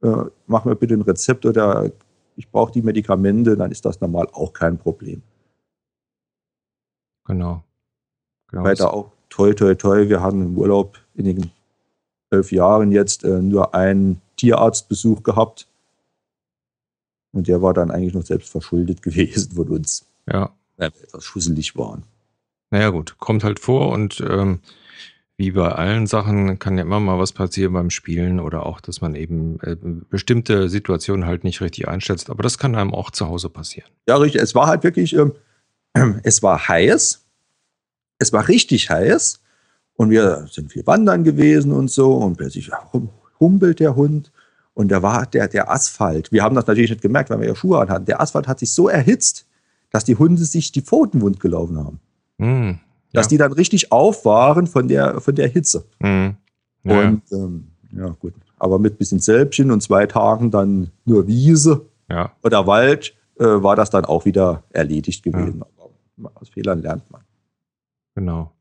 äh, 0.01 0.25
mach 0.45 0.65
mir 0.65 0.75
bitte 0.75 0.93
ein 0.93 1.01
Rezept 1.01 1.45
oder 1.45 1.89
ich 2.35 2.49
brauche 2.51 2.73
die 2.73 2.81
Medikamente, 2.81 3.55
dann 3.55 3.71
ist 3.71 3.85
das 3.85 4.01
normal 4.01 4.27
auch 4.33 4.51
kein 4.51 4.77
Problem. 4.77 5.21
Genau. 7.25 7.63
genau. 8.49 8.63
Weiter 8.63 8.93
auch 8.93 9.11
toi, 9.29 9.53
toi, 9.53 9.75
toi, 9.75 10.09
wir 10.09 10.21
hatten 10.21 10.41
im 10.41 10.57
Urlaub 10.57 10.97
in 11.15 11.25
den 11.25 11.51
elf 12.29 12.51
Jahren 12.51 12.91
jetzt 12.91 13.23
äh, 13.23 13.41
nur 13.41 13.73
einen 13.73 14.21
Tierarztbesuch 14.37 15.23
gehabt. 15.23 15.67
Und 17.31 17.47
der 17.47 17.61
war 17.61 17.73
dann 17.73 17.91
eigentlich 17.91 18.13
noch 18.13 18.25
selbst 18.25 18.49
verschuldet 18.49 19.01
gewesen 19.03 19.51
von 19.51 19.67
uns. 19.69 20.05
Ja, 20.31 20.51
Weil 20.77 20.91
wir 20.93 21.03
etwas 21.03 21.23
schusselig 21.23 21.75
waren. 21.75 22.03
Naja 22.69 22.89
gut, 22.89 23.17
kommt 23.17 23.43
halt 23.43 23.59
vor 23.59 23.89
und 23.89 24.19
ähm, 24.19 24.59
wie 25.37 25.51
bei 25.51 25.71
allen 25.71 26.07
Sachen 26.07 26.57
kann 26.57 26.77
ja 26.77 26.83
immer 26.83 26.99
mal 26.99 27.19
was 27.19 27.31
passieren 27.31 27.73
beim 27.73 27.91
Spielen 27.91 28.39
oder 28.39 28.65
auch, 28.65 28.81
dass 28.81 29.01
man 29.01 29.13
eben 29.13 29.59
äh, 29.61 29.77
bestimmte 30.09 30.67
Situationen 30.67 31.27
halt 31.27 31.43
nicht 31.43 31.61
richtig 31.61 31.87
einschätzt. 31.87 32.31
Aber 32.31 32.41
das 32.41 32.57
kann 32.57 32.75
einem 32.75 32.93
auch 32.93 33.11
zu 33.11 33.27
Hause 33.27 33.49
passieren. 33.49 33.89
Ja, 34.09 34.17
richtig. 34.17 34.41
Es 34.41 34.55
war 34.55 34.65
halt 34.65 34.83
wirklich, 34.83 35.13
ähm, 35.13 35.33
es 36.23 36.41
war 36.41 36.67
heiß. 36.67 37.23
Es 38.19 38.33
war 38.33 38.47
richtig 38.47 38.89
heiß. 38.89 39.39
Und 39.97 40.11
wir 40.11 40.47
sind 40.49 40.71
viel 40.71 40.85
wandern 40.87 41.23
gewesen 41.23 41.73
und 41.73 41.91
so. 41.91 42.13
Und 42.13 42.37
plötzlich 42.37 42.71
humpelt 43.39 43.79
der 43.79 43.95
Hund. 43.95 44.31
Und 44.73 44.89
da 44.89 45.01
war 45.01 45.25
der, 45.25 45.47
der 45.47 45.71
Asphalt. 45.71 46.31
Wir 46.31 46.43
haben 46.43 46.55
das 46.55 46.67
natürlich 46.67 46.91
nicht 46.91 47.01
gemerkt, 47.01 47.31
weil 47.31 47.41
wir 47.41 47.47
ja 47.47 47.55
Schuhe 47.55 47.79
an 47.79 47.89
hatten. 47.89 48.05
Der 48.05 48.21
Asphalt 48.21 48.47
hat 48.47 48.59
sich 48.59 48.71
so 48.71 48.87
erhitzt, 48.87 49.47
dass 49.89 50.03
die 50.03 50.15
Hunde 50.15 50.45
sich 50.45 50.71
die 50.71 50.81
Pfoten 50.81 51.21
wund 51.21 51.39
gelaufen 51.39 51.77
haben. 51.77 51.99
Mm, 52.37 52.79
Dass 53.11 53.25
ja. 53.25 53.29
die 53.29 53.37
dann 53.37 53.53
richtig 53.53 53.91
auf 53.91 54.23
waren 54.23 54.67
von 54.67 54.87
der, 54.87 55.19
von 55.19 55.33
der 55.33 55.47
Hitze. 55.47 55.85
Mm, 55.99 56.29
ja, 56.83 57.07
Und 57.07 57.23
ähm, 57.31 57.67
ja, 57.91 58.09
gut. 58.19 58.33
Aber 58.59 58.77
mit 58.77 58.99
bisschen 58.99 59.19
Sälbchen 59.19 59.71
und 59.71 59.81
zwei 59.81 60.05
Tagen 60.05 60.51
dann 60.51 60.91
nur 61.05 61.25
Wiese 61.25 61.87
ja. 62.09 62.31
oder 62.43 62.67
Wald 62.67 63.15
äh, 63.39 63.45
war 63.45 63.75
das 63.75 63.89
dann 63.89 64.05
auch 64.05 64.25
wieder 64.25 64.63
erledigt 64.69 65.23
gewesen. 65.23 65.63
Aber 66.17 66.31
aus 66.35 66.49
Fehlern 66.49 66.81
lernt 66.81 67.09
man. 67.09 67.21
Genau. 68.15 68.51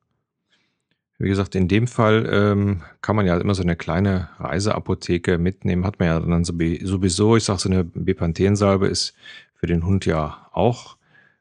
Wie 1.19 1.29
gesagt, 1.29 1.55
in 1.55 1.67
dem 1.67 1.87
Fall 1.87 2.29
ähm, 2.31 2.83
kann 3.01 3.17
man 3.17 3.27
ja 3.27 3.39
immer 3.39 3.55
so 3.55 3.63
eine 3.63 3.77
kleine 3.77 4.29
Reiseapotheke 4.39 5.39
mitnehmen. 5.39 5.87
Hat 5.87 5.99
man 5.99 6.09
ja 6.09 6.21
dann 6.21 6.45
sowieso. 6.45 7.37
Ich 7.37 7.45
sage, 7.45 7.59
so 7.59 7.71
eine 7.71 7.85
Bepanthensalbe 7.85 8.87
ist 8.87 9.15
für 9.55 9.67
den 9.67 9.87
Hund 9.87 10.05
ja 10.05 10.49
auch, 10.53 10.99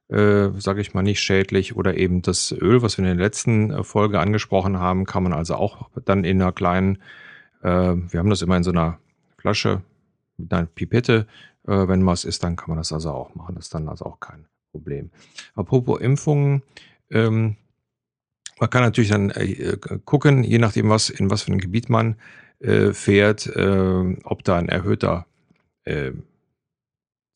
äh, 0.08 0.50
sage 0.58 0.80
ich 0.80 0.94
mal, 0.94 1.02
nicht 1.02 1.20
schädlich. 1.20 1.76
Oder 1.76 1.98
eben 1.98 2.22
das 2.22 2.54
Öl, 2.54 2.82
was 2.82 2.98
wir 2.98 3.04
in 3.04 3.18
der 3.18 3.26
letzten 3.26 3.84
Folge 3.84 4.20
angesprochen 4.22 4.80
haben, 4.80 5.06
kann 5.06 5.24
man 5.24 5.34
also 5.34 5.56
auch 5.56 5.90
dann 6.06 6.24
in 6.24 6.42
einer 6.42 6.54
kleinen, 6.54 7.00
äh, 7.62 7.68
wir 7.68 8.20
haben 8.20 8.30
das 8.30 8.42
immer 8.42 8.56
in 8.56 8.64
so 8.64 8.72
einer 8.72 8.98
Flasche 9.38 9.82
mit 10.38 10.54
einer 10.54 10.68
Pipette. 10.68 11.28
Äh, 11.68 11.90
wenn 11.90 12.06
was 12.06 12.24
ist, 12.24 12.46
dann 12.46 12.56
kann 12.56 12.70
man 12.70 12.78
das 12.78 12.94
also 12.94 13.12
auch 13.12 13.36
machen. 13.36 13.56
Das 13.56 13.66
ist 13.66 13.74
dann 13.74 13.90
also 13.90 14.06
auch 14.06 14.22
kein 14.22 14.46
Problem. 14.72 15.10
Apropos 15.54 16.00
Impfungen, 16.00 16.64
ähm, 17.12 17.58
man 18.60 18.70
kann 18.70 18.84
natürlich 18.84 19.10
dann 19.10 19.32
äh, 19.32 19.78
gucken, 20.06 20.44
je 20.44 20.60
nachdem, 20.60 20.90
was, 20.90 21.10
in 21.10 21.30
was 21.30 21.44
für 21.44 21.52
ein 21.52 21.60
Gebiet 21.60 21.90
man 21.90 22.16
äh, 22.60 22.94
fährt, 22.94 23.48
äh, 23.48 24.16
ob 24.24 24.44
da 24.44 24.58
ein 24.58 24.70
erhöhter 24.70 25.26
äh, 25.84 26.12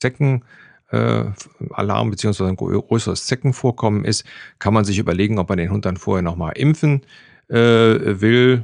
Zeckenalarm 0.01 2.09
bzw. 2.09 2.45
ein 2.45 2.55
größeres 2.55 3.25
Zeckenvorkommen 3.25 4.05
ist, 4.05 4.23
kann 4.59 4.73
man 4.73 4.85
sich 4.85 4.97
überlegen, 4.97 5.39
ob 5.39 5.49
man 5.49 5.57
den 5.57 5.71
Hund 5.71 5.85
dann 5.85 5.97
vorher 5.97 6.21
nochmal 6.21 6.53
impfen 6.55 7.01
äh, 7.49 8.21
will. 8.21 8.63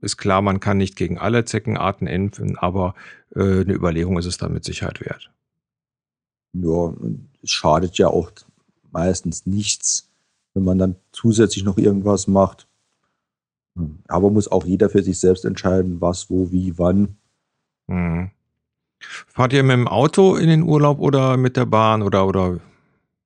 Ist 0.00 0.16
klar, 0.16 0.42
man 0.42 0.60
kann 0.60 0.78
nicht 0.78 0.96
gegen 0.96 1.18
alle 1.18 1.44
Zeckenarten 1.44 2.06
impfen, 2.06 2.56
aber 2.56 2.94
äh, 3.34 3.40
eine 3.40 3.74
Überlegung 3.74 4.18
ist 4.18 4.26
es 4.26 4.38
dann 4.38 4.52
mit 4.52 4.64
Sicherheit 4.64 5.00
wert. 5.00 5.30
Ja, 6.52 6.94
es 7.42 7.50
schadet 7.50 7.98
ja 7.98 8.08
auch 8.08 8.30
meistens 8.90 9.46
nichts, 9.46 10.05
wenn 10.56 10.64
man 10.64 10.78
dann 10.78 10.96
zusätzlich 11.12 11.64
noch 11.64 11.76
irgendwas 11.76 12.26
macht. 12.26 12.66
Aber 14.08 14.30
muss 14.30 14.50
auch 14.50 14.64
jeder 14.64 14.88
für 14.88 15.02
sich 15.02 15.20
selbst 15.20 15.44
entscheiden, 15.44 16.00
was, 16.00 16.30
wo, 16.30 16.50
wie, 16.50 16.78
wann. 16.78 17.18
Mhm. 17.88 18.30
Fahrt 18.98 19.52
ihr 19.52 19.62
mit 19.62 19.76
dem 19.76 19.86
Auto 19.86 20.34
in 20.34 20.48
den 20.48 20.62
Urlaub 20.62 20.98
oder 20.98 21.36
mit 21.36 21.58
der 21.58 21.66
Bahn 21.66 22.00
oder 22.00 22.26
oder? 22.26 22.58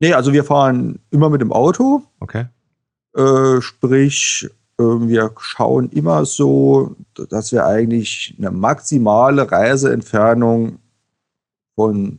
Nee, 0.00 0.12
also 0.12 0.32
wir 0.32 0.42
fahren 0.42 0.98
immer 1.10 1.30
mit 1.30 1.40
dem 1.40 1.52
Auto. 1.52 2.02
Okay. 2.18 2.46
Äh, 3.14 3.60
sprich, 3.60 4.50
äh, 4.78 4.82
wir 4.82 5.32
schauen 5.38 5.88
immer 5.90 6.24
so, 6.24 6.96
dass 7.14 7.52
wir 7.52 7.64
eigentlich 7.64 8.34
eine 8.38 8.50
maximale 8.50 9.50
Reiseentfernung 9.50 10.80
von 11.76 12.18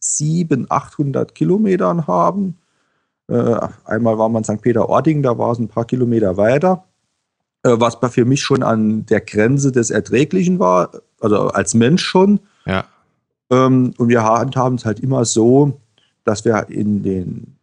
700, 0.00 0.72
800 0.72 1.34
Kilometern 1.36 2.08
haben. 2.08 2.56
Äh, 3.30 3.68
einmal 3.84 4.18
war 4.18 4.28
man 4.28 4.42
in 4.42 4.56
St. 4.56 4.60
Peter-Ording, 4.60 5.22
da 5.22 5.38
war 5.38 5.52
es 5.52 5.58
ein 5.58 5.68
paar 5.68 5.84
Kilometer 5.84 6.36
weiter, 6.36 6.84
äh, 7.62 7.76
was 7.78 7.96
für 8.10 8.24
mich 8.24 8.42
schon 8.42 8.64
an 8.64 9.06
der 9.06 9.20
Grenze 9.20 9.70
des 9.70 9.90
Erträglichen 9.90 10.58
war, 10.58 10.90
also 11.20 11.48
als 11.48 11.74
Mensch 11.74 12.02
schon. 12.02 12.40
Ja. 12.66 12.84
Ähm, 13.50 13.94
und 13.98 14.08
wir 14.08 14.24
handhaben 14.24 14.76
es 14.76 14.84
halt 14.84 14.98
immer 14.98 15.24
so, 15.24 15.80
dass 16.24 16.44
wir 16.44 16.68
in 16.70 17.04
den 17.04 17.56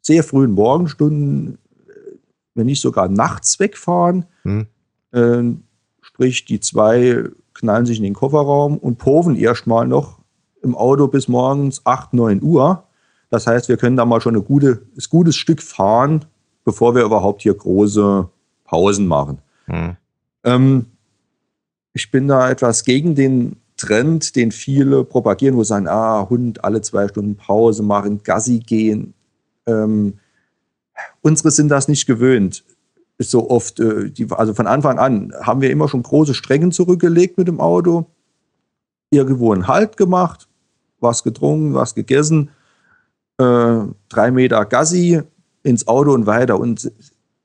sehr 0.00 0.24
frühen 0.24 0.52
Morgenstunden, 0.52 1.58
äh, 1.86 2.16
wenn 2.54 2.66
nicht 2.66 2.80
sogar 2.80 3.08
nachts 3.08 3.60
wegfahren. 3.60 4.24
Hm. 4.42 4.66
Ähm, 5.12 5.64
sprich, 6.00 6.46
die 6.46 6.60
zwei 6.60 7.24
knallen 7.52 7.84
sich 7.84 7.98
in 7.98 8.04
den 8.04 8.14
Kofferraum 8.14 8.78
und 8.78 8.96
poven 8.96 9.36
erstmal 9.36 9.86
noch 9.86 10.18
im 10.62 10.74
Auto 10.74 11.08
bis 11.08 11.28
morgens 11.28 11.84
8, 11.84 12.14
9 12.14 12.42
Uhr. 12.42 12.84
Das 13.34 13.48
heißt, 13.48 13.68
wir 13.68 13.76
können 13.76 13.96
da 13.96 14.04
mal 14.04 14.20
schon 14.20 14.36
ein 14.36 14.44
gute, 14.44 14.82
gutes 15.10 15.34
Stück 15.34 15.60
fahren, 15.60 16.24
bevor 16.64 16.94
wir 16.94 17.02
überhaupt 17.02 17.42
hier 17.42 17.54
große 17.54 18.28
Pausen 18.62 19.08
machen. 19.08 19.38
Hm. 19.64 19.96
Ähm, 20.44 20.86
ich 21.94 22.12
bin 22.12 22.28
da 22.28 22.48
etwas 22.48 22.84
gegen 22.84 23.16
den 23.16 23.56
Trend, 23.76 24.36
den 24.36 24.52
viele 24.52 25.02
propagieren, 25.02 25.56
wo 25.56 25.64
sie 25.64 25.70
sagen, 25.70 25.88
ah, 25.88 26.28
Hund 26.30 26.62
alle 26.62 26.80
zwei 26.80 27.08
Stunden 27.08 27.34
Pause 27.34 27.82
machen, 27.82 28.22
Gassi 28.22 28.60
gehen. 28.60 29.14
Ähm, 29.66 30.20
unsere 31.20 31.50
sind 31.50 31.70
das 31.70 31.88
nicht 31.88 32.06
gewöhnt. 32.06 32.62
Ist 33.18 33.32
so 33.32 33.50
oft, 33.50 33.80
äh, 33.80 34.10
die, 34.10 34.28
also 34.30 34.54
von 34.54 34.68
Anfang 34.68 35.00
an 35.00 35.32
haben 35.42 35.60
wir 35.60 35.72
immer 35.72 35.88
schon 35.88 36.04
große 36.04 36.34
Strecken 36.34 36.70
zurückgelegt 36.70 37.36
mit 37.36 37.48
dem 37.48 37.58
Auto, 37.58 38.06
irgendwo 39.10 39.52
einen 39.52 39.66
Halt 39.66 39.96
gemacht, 39.96 40.46
was 41.00 41.24
getrunken, 41.24 41.74
was 41.74 41.96
gegessen, 41.96 42.50
äh, 43.38 43.78
drei 44.08 44.30
Meter 44.30 44.64
Gassi 44.64 45.22
ins 45.62 45.86
Auto 45.88 46.12
und 46.12 46.26
weiter. 46.26 46.58
Und 46.60 46.90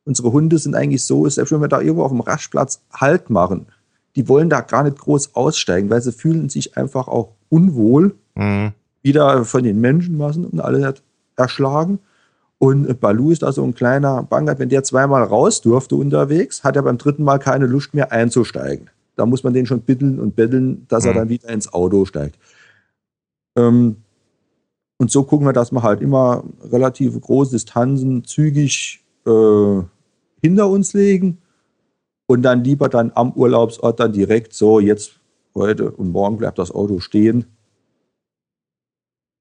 unsere 0.06 0.32
Hunde 0.32 0.58
sind 0.58 0.76
eigentlich 0.76 1.04
so, 1.04 1.28
selbst 1.30 1.52
wenn 1.52 1.62
wir 1.62 1.68
da 1.68 1.82
irgendwo 1.82 2.04
auf 2.04 2.12
dem 2.12 2.22
Rastplatz 2.22 2.82
Halt 2.94 3.30
machen, 3.30 3.68
die 4.16 4.28
wollen 4.28 4.50
da 4.50 4.62
gar 4.62 4.84
nicht 4.84 4.98
groß 4.98 5.36
aussteigen, 5.36 5.90
weil 5.90 6.02
sie 6.02 6.12
fühlen 6.12 6.50
sich 6.50 6.78
einfach 6.78 7.08
auch 7.08 7.30
unwohl, 7.50 8.16
Mhm. 8.36 8.72
wieder 9.02 9.46
von 9.46 9.64
den 9.64 9.80
Menschenmassen 9.82 10.46
und 10.46 10.60
alle 10.62 10.94
erschlagen. 11.36 12.00
Und 12.58 13.00
Balu 13.00 13.32
ist 13.32 13.42
da 13.44 13.52
so 13.54 13.64
ein 13.64 13.74
kleiner 13.74 14.24
Bangert, 14.24 14.60
wenn 14.60 14.68
der 14.70 14.84
zweimal 14.84 15.24
raus 15.24 15.62
durfte 15.62 15.96
unterwegs, 15.96 16.64
hat 16.64 16.76
er 16.76 16.82
beim 16.84 16.98
dritten 16.98 17.24
Mal 17.24 17.40
keine 17.40 17.66
Lust 17.68 17.94
mehr 17.94 18.12
einzusteigen. 18.12 18.90
Da 19.16 19.26
muss 19.26 19.44
man 19.44 19.54
den 19.54 19.66
schon 19.66 19.82
bitteln 19.82 20.20
und 20.20 20.36
betteln, 20.36 20.86
dass 20.90 21.06
er 21.06 21.14
Mhm. 21.14 21.18
dann 21.18 21.30
wieder 21.30 21.50
ins 21.50 21.72
Auto 21.74 22.04
steigt. 22.06 22.38
Ähm, 23.56 23.98
und 25.00 25.10
so 25.10 25.24
gucken 25.24 25.48
wir, 25.48 25.54
dass 25.54 25.72
wir 25.72 25.82
halt 25.82 26.02
immer 26.02 26.44
relativ 26.62 27.20
große 27.20 27.52
Distanzen 27.52 28.26
zügig 28.26 29.04
äh, 29.26 29.82
hinter 30.42 30.70
uns 30.70 30.94
legen 30.94 31.40
und 32.28 32.42
dann 32.44 32.64
lieber 32.64 32.90
dann 32.90 33.12
am 33.16 33.32
Urlaubsort 33.32 34.00
dann 34.00 34.12
direkt 34.12 34.54
so, 34.54 34.80
jetzt 34.80 35.20
heute 35.56 35.92
und 35.92 36.12
morgen 36.12 36.38
bleibt 36.38 36.60
das 36.60 36.72
Auto 36.72 37.00
stehen. 37.00 37.46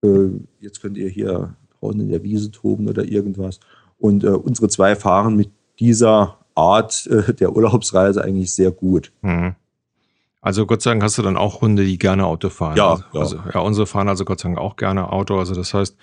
Äh, 0.05 0.31
jetzt 0.61 0.81
könnt 0.81 0.97
ihr 0.97 1.09
hier 1.09 1.57
draußen 1.81 2.01
in 2.01 2.09
der 2.09 2.23
Wiese 2.23 2.51
toben 2.51 2.89
oder 2.89 3.05
irgendwas. 3.05 3.59
Und 3.99 4.23
äh, 4.23 4.29
unsere 4.29 4.69
zwei 4.69 4.95
fahren 4.95 5.37
mit 5.37 5.51
dieser 5.81 6.39
Art 6.55 7.07
äh, 7.09 7.35
der 7.35 7.55
Urlaubsreise 7.55 8.23
eigentlich 8.23 8.53
sehr 8.53 8.71
gut. 8.71 9.13
Mhm. 9.23 9.57
Also 10.41 10.67
Gott 10.67 10.83
sei 10.83 10.91
Dank 10.91 11.03
hast 11.03 11.19
du 11.19 11.23
dann 11.23 11.37
auch 11.37 11.61
Hunde, 11.61 11.85
die 11.85 11.99
gerne 11.99 12.27
Auto 12.27 12.49
fahren. 12.49 12.77
Ja, 12.77 12.91
also, 12.91 13.05
ja. 13.13 13.21
Also, 13.21 13.41
ja, 13.53 13.61
unsere 13.61 13.87
fahren 13.87 14.09
also 14.09 14.25
Gott 14.25 14.41
sei 14.41 14.49
Dank 14.49 14.59
auch 14.59 14.77
gerne 14.77 15.13
Auto. 15.13 15.39
Also 15.39 15.55
das 15.55 15.75
heißt, 15.75 15.97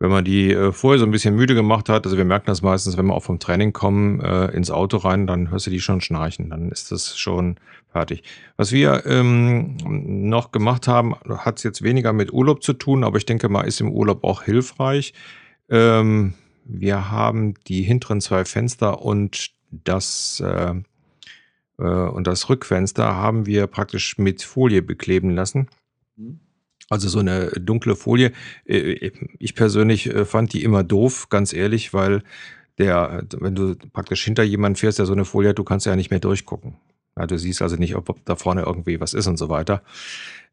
wenn 0.00 0.10
man 0.10 0.24
die 0.24 0.52
äh, 0.52 0.72
vorher 0.72 0.98
so 0.98 1.04
ein 1.04 1.10
bisschen 1.10 1.34
müde 1.34 1.54
gemacht 1.54 1.88
hat, 1.88 2.06
also 2.06 2.16
wir 2.16 2.24
merken 2.24 2.46
das 2.46 2.62
meistens, 2.62 2.96
wenn 2.96 3.06
wir 3.06 3.14
auch 3.14 3.22
vom 3.22 3.40
Training 3.40 3.72
kommen, 3.72 4.20
äh, 4.20 4.46
ins 4.46 4.70
Auto 4.70 4.98
rein, 4.98 5.26
dann 5.26 5.50
hörst 5.50 5.66
du 5.66 5.70
die 5.70 5.80
schon 5.80 6.00
schnarchen, 6.00 6.50
dann 6.50 6.70
ist 6.70 6.92
das 6.92 7.18
schon 7.18 7.56
fertig. 7.90 8.22
Was 8.56 8.70
wir 8.70 9.04
ähm, 9.06 9.76
noch 9.84 10.52
gemacht 10.52 10.86
haben, 10.86 11.16
hat 11.28 11.58
es 11.58 11.64
jetzt 11.64 11.82
weniger 11.82 12.12
mit 12.12 12.32
Urlaub 12.32 12.62
zu 12.62 12.74
tun, 12.74 13.02
aber 13.02 13.18
ich 13.18 13.26
denke 13.26 13.48
mal, 13.48 13.62
ist 13.62 13.80
im 13.80 13.90
Urlaub 13.90 14.22
auch 14.22 14.42
hilfreich. 14.42 15.14
Ähm, 15.68 16.34
wir 16.64 17.10
haben 17.10 17.54
die 17.66 17.82
hinteren 17.82 18.20
zwei 18.20 18.44
Fenster 18.44 19.02
und 19.02 19.50
das 19.70 20.40
äh, 20.44 20.68
äh, 20.68 20.74
und 21.84 22.26
das 22.26 22.48
Rückfenster 22.48 23.16
haben 23.16 23.46
wir 23.46 23.66
praktisch 23.66 24.18
mit 24.18 24.42
Folie 24.42 24.82
bekleben 24.82 25.30
lassen. 25.30 25.68
Also 26.90 27.08
so 27.08 27.18
eine 27.18 27.50
dunkle 27.50 27.96
Folie. 27.96 28.32
Äh, 28.64 29.10
Ich 29.38 29.54
persönlich 29.54 30.06
äh, 30.06 30.24
fand 30.24 30.52
die 30.52 30.64
immer 30.64 30.82
doof, 30.82 31.28
ganz 31.28 31.52
ehrlich, 31.52 31.92
weil 31.92 32.22
der, 32.78 33.24
wenn 33.38 33.54
du 33.54 33.74
praktisch 33.92 34.24
hinter 34.24 34.42
jemanden 34.42 34.76
fährst, 34.76 34.98
der 34.98 35.06
so 35.06 35.12
eine 35.12 35.24
Folie 35.24 35.50
hat, 35.50 35.58
du 35.58 35.64
kannst 35.64 35.86
ja 35.86 35.96
nicht 35.96 36.10
mehr 36.10 36.20
durchgucken. 36.20 36.76
Ja, 37.16 37.26
du 37.26 37.36
siehst 37.36 37.60
also 37.60 37.76
nicht, 37.76 37.96
ob, 37.96 38.08
ob 38.08 38.24
da 38.24 38.36
vorne 38.36 38.62
irgendwie 38.62 39.00
was 39.00 39.14
ist 39.14 39.26
und 39.26 39.36
so 39.36 39.48
weiter. 39.48 39.82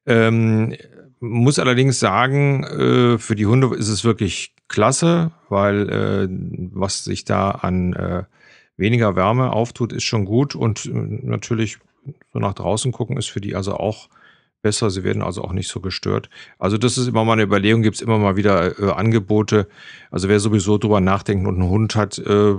Ähm, 0.07 0.75
muss 1.19 1.59
allerdings 1.59 1.99
sagen, 1.99 2.63
äh, 2.63 3.17
für 3.17 3.35
die 3.35 3.45
Hunde 3.45 3.75
ist 3.75 3.89
es 3.89 4.03
wirklich 4.03 4.55
klasse, 4.67 5.31
weil 5.49 5.89
äh, 5.89 6.27
was 6.73 7.03
sich 7.03 7.23
da 7.23 7.51
an 7.51 7.93
äh, 7.93 8.23
weniger 8.77 9.15
Wärme 9.15 9.51
auftut, 9.51 9.93
ist 9.93 10.03
schon 10.03 10.25
gut 10.25 10.55
und 10.55 10.85
äh, 10.85 10.89
natürlich 10.91 11.77
so 12.33 12.39
nach 12.39 12.53
draußen 12.53 12.91
gucken 12.91 13.17
ist 13.17 13.27
für 13.27 13.41
die 13.41 13.55
also 13.55 13.75
auch 13.75 14.09
besser. 14.61 14.89
Sie 14.89 15.03
werden 15.03 15.21
also 15.21 15.43
auch 15.43 15.53
nicht 15.53 15.67
so 15.67 15.79
gestört. 15.79 16.29
Also 16.59 16.77
das 16.77 16.97
ist 16.97 17.07
immer 17.07 17.23
mal 17.23 17.33
eine 17.33 17.43
Überlegung, 17.43 17.81
gibt 17.81 17.97
es 17.97 18.01
immer 18.01 18.17
mal 18.17 18.35
wieder 18.35 18.79
äh, 18.79 18.91
Angebote. 18.91 19.67
Also 20.11 20.27
wer 20.27 20.39
sowieso 20.39 20.77
drüber 20.77 21.01
nachdenkt 21.01 21.47
und 21.47 21.55
einen 21.55 21.69
Hund 21.69 21.95
hat, 21.95 22.17
äh, 22.17 22.55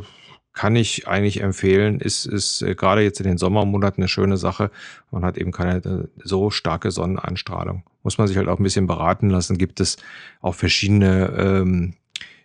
kann 0.53 0.75
ich 0.75 1.07
eigentlich 1.07 1.43
empfehlen. 1.43 2.01
Ist, 2.01 2.25
ist 2.25 2.63
äh, 2.63 2.75
gerade 2.75 3.03
jetzt 3.03 3.21
in 3.21 3.27
den 3.27 3.39
Sommermonaten 3.39 4.03
eine 4.03 4.09
schöne 4.09 4.37
Sache. 4.37 4.71
Man 5.11 5.25
hat 5.25 5.37
eben 5.37 5.53
keine 5.53 5.77
äh, 5.79 6.09
so 6.25 6.51
starke 6.51 6.91
Sonneneinstrahlung. 6.91 7.83
Muss 8.03 8.19
man 8.19 8.27
sich 8.29 8.37
halt 8.37 8.49
auch 8.49 8.59
ein 8.59 8.63
bisschen 8.63 8.87
beraten 8.87 9.29
lassen. 9.29 9.59
Gibt 9.59 9.81
es 9.81 9.97
auch 10.41 10.55
verschiedene 10.55 11.35
ähm, 11.37 11.95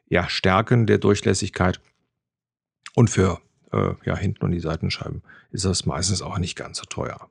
ja, 0.09 0.27
Stärken 0.27 0.87
der 0.87 0.97
Durchlässigkeit. 0.97 1.79
Und 2.95 3.09
für 3.09 3.39
äh, 3.71 3.93
ja, 4.05 4.15
hinten 4.15 4.45
und 4.45 4.51
die 4.51 4.59
Seitenscheiben 4.59 5.21
ist 5.51 5.65
das 5.65 5.85
meistens 5.85 6.21
auch 6.21 6.37
nicht 6.37 6.55
ganz 6.55 6.77
so 6.77 6.85
teuer. 6.85 7.29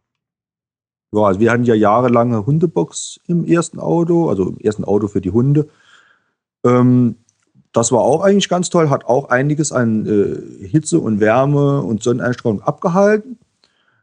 Ja, 1.12 1.22
also 1.22 1.40
wir 1.40 1.50
hatten 1.50 1.64
ja 1.64 1.74
jahrelang 1.74 2.28
eine 2.32 2.46
Hundebox 2.46 3.20
im 3.26 3.44
ersten 3.44 3.80
Auto, 3.80 4.28
also 4.28 4.50
im 4.50 4.58
ersten 4.58 4.84
Auto 4.84 5.08
für 5.08 5.20
die 5.20 5.32
Hunde. 5.32 5.68
Ähm, 6.64 7.16
das 7.72 7.92
war 7.92 8.00
auch 8.00 8.22
eigentlich 8.22 8.48
ganz 8.48 8.70
toll, 8.70 8.90
hat 8.90 9.04
auch 9.04 9.28
einiges 9.28 9.72
an 9.72 10.06
äh, 10.06 10.66
Hitze 10.66 10.98
und 10.98 11.20
Wärme 11.20 11.82
und 11.82 12.02
Sonneneinstrahlung 12.02 12.62
abgehalten. 12.62 13.38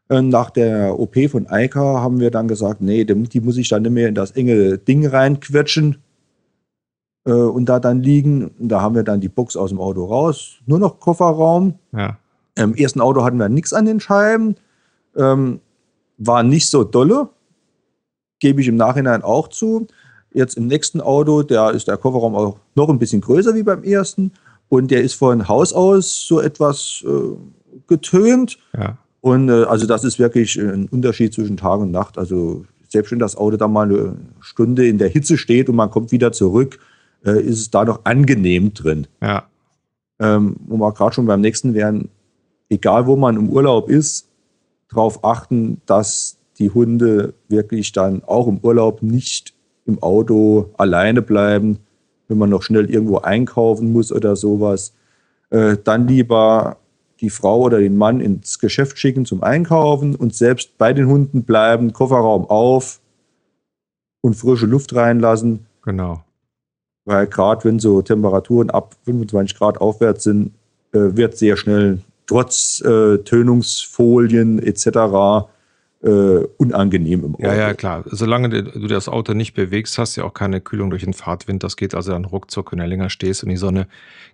Äh, 0.10 0.22
nach 0.22 0.50
der 0.50 1.00
OP 1.00 1.16
von 1.30 1.48
Eika 1.48 2.02
haben 2.02 2.20
wir 2.20 2.32
dann 2.32 2.48
gesagt, 2.48 2.82
nee, 2.82 3.06
die 3.06 3.42
muss 3.42 3.58
ich 3.58 3.70
dann 3.70 3.84
nicht 3.84 3.92
mehr 3.92 4.08
in 4.08 4.16
das 4.16 4.32
enge 4.32 4.78
Ding 4.78 5.06
reinquetschen 5.06 5.98
äh, 7.26 7.32
und 7.32 7.66
da 7.68 7.80
dann 7.80 8.02
liegen. 8.02 8.52
Da 8.60 8.82
haben 8.82 8.96
wir 8.96 9.04
dann 9.04 9.22
die 9.22 9.30
Box 9.30 9.56
aus 9.58 9.70
dem 9.70 9.80
Auto 9.80 10.06
raus, 10.06 10.58
nur 10.66 10.80
noch 10.80 11.00
Kofferraum. 11.00 11.76
Ja. 11.94 12.18
Im 12.58 12.76
ersten 12.76 13.02
Auto 13.02 13.24
hatten 13.24 13.38
wir 13.38 13.50
nichts 13.50 13.74
an 13.74 13.86
den 13.86 14.00
Scheiben, 14.00 14.56
ähm, 15.16 15.60
war 16.18 16.44
nicht 16.44 16.70
so 16.70 16.84
dolle, 16.84 17.30
gebe 18.40 18.62
ich 18.62 18.68
im 18.68 18.76
Nachhinein 18.76 19.22
auch 19.22 19.48
zu. 19.48 19.88
Jetzt 20.34 20.58
im 20.58 20.68
nächsten 20.68 21.02
Auto, 21.02 21.44
da 21.44 21.70
ist 21.70 21.88
der 21.88 21.98
Kofferraum 21.98 22.36
auch 22.36 22.60
noch 22.76 22.90
ein 22.90 23.00
bisschen 23.00 23.22
größer 23.22 23.56
wie 23.56 23.64
beim 23.64 23.84
ersten. 23.84 24.32
Und 24.70 24.92
der 24.92 25.02
ist 25.02 25.14
von 25.14 25.48
Haus 25.48 25.72
aus 25.72 26.26
so 26.28 26.42
etwas 26.42 27.04
äh, 27.08 27.36
getönt. 27.88 28.58
Ja. 28.78 28.98
Und 29.22 29.50
äh, 29.50 29.64
also 29.64 29.88
das 29.88 30.04
ist 30.04 30.20
wirklich 30.20 30.58
ein 30.58 30.88
Unterschied 30.90 31.34
zwischen 31.34 31.58
Tag 31.58 31.80
und 31.80 31.92
Nacht. 31.92 32.18
Also 32.18 32.66
selbst 32.90 33.12
wenn 33.12 33.20
das 33.20 33.36
Auto 33.36 33.58
da 33.58 33.68
mal 33.68 33.86
eine 33.86 34.18
Stunde 34.40 34.88
in 34.88 34.98
der 34.98 35.10
Hitze 35.10 35.38
steht 35.38 35.70
und 35.70 35.76
man 35.76 35.90
kommt 35.90 36.12
wieder 36.12 36.32
zurück, 36.32 36.80
äh, 37.26 37.42
ist 37.42 37.60
es 37.60 37.72
da 37.72 37.86
noch 37.86 38.02
angenehm 38.04 38.74
drin. 38.74 39.08
Ja. 39.22 39.46
Ähm, 40.20 40.56
wo 40.68 40.78
wir 40.78 40.92
gerade 40.94 41.14
schon 41.14 41.26
beim 41.26 41.42
nächsten 41.42 41.74
wären, 41.74 42.10
egal 42.70 43.08
wo 43.08 43.16
man 43.16 43.36
im 43.36 43.50
Urlaub 43.50 43.90
ist, 43.90 44.28
darauf 44.90 45.24
achten, 45.24 45.82
dass 45.86 46.38
die 46.60 46.70
Hunde 46.70 47.34
wirklich 47.48 47.92
dann 47.92 48.24
auch 48.24 48.48
im 48.48 48.60
Urlaub 48.60 49.02
nicht 49.02 49.54
im 49.86 50.02
Auto 50.02 50.70
alleine 50.78 51.22
bleiben, 51.22 51.80
wenn 52.28 52.38
man 52.38 52.50
noch 52.50 52.64
schnell 52.64 52.90
irgendwo 52.90 53.20
einkaufen 53.20 53.92
muss 53.92 54.12
oder 54.12 54.36
sowas. 54.36 54.94
Äh, 55.50 55.78
dann 55.84 56.08
lieber 56.08 56.78
die 57.22 57.30
Frau 57.30 57.62
oder 57.62 57.80
den 57.80 57.98
Mann 57.98 58.20
ins 58.22 58.60
Geschäft 58.60 59.00
schicken 59.00 59.26
zum 59.26 59.44
Einkaufen 59.44 60.16
und 60.16 60.36
selbst 60.36 60.78
bei 60.78 60.94
den 60.94 61.08
Hunden 61.08 61.44
bleiben, 61.44 61.94
Kofferraum 61.94 62.46
auf 62.50 63.00
und 64.22 64.36
frische 64.36 64.66
Luft 64.66 64.94
reinlassen. 64.94 65.66
Genau. 65.84 66.24
Weil 67.06 67.28
gerade 67.28 67.64
wenn 67.64 67.80
so 67.80 68.02
Temperaturen 68.02 68.70
ab 68.70 68.96
25 69.06 69.58
Grad 69.58 69.80
aufwärts 69.80 70.26
sind, 70.26 70.54
äh, 70.92 71.16
wird 71.16 71.38
sehr 71.38 71.56
schnell 71.56 72.02
trotz 72.28 72.82
äh, 72.82 73.18
Tönungsfolien 73.20 74.60
etc 74.60 75.48
äh, 76.04 76.10
unangenehm 76.58 77.24
im 77.24 77.36
Auto. 77.36 77.44
Ja, 77.44 77.56
ja, 77.56 77.74
klar. 77.74 78.04
Solange 78.06 78.50
du 78.50 78.88
das 78.88 79.10
Auto 79.10 79.34
nicht 79.34 79.54
bewegst, 79.54 79.98
hast 79.98 80.16
du 80.16 80.22
ja 80.22 80.28
auch 80.28 80.34
keine 80.34 80.62
Kühlung 80.62 80.90
durch 80.90 81.04
den 81.04 81.14
Fahrtwind. 81.14 81.64
Das 81.64 81.76
geht 81.76 81.96
also 81.96 82.12
dann 82.12 82.26
ruckzuck, 82.26 82.72
wenn 82.72 82.80
du 82.80 82.86
länger 82.86 83.10
stehst 83.10 83.44
und 83.44 83.50
die 83.50 83.58
Sonne 83.58 83.88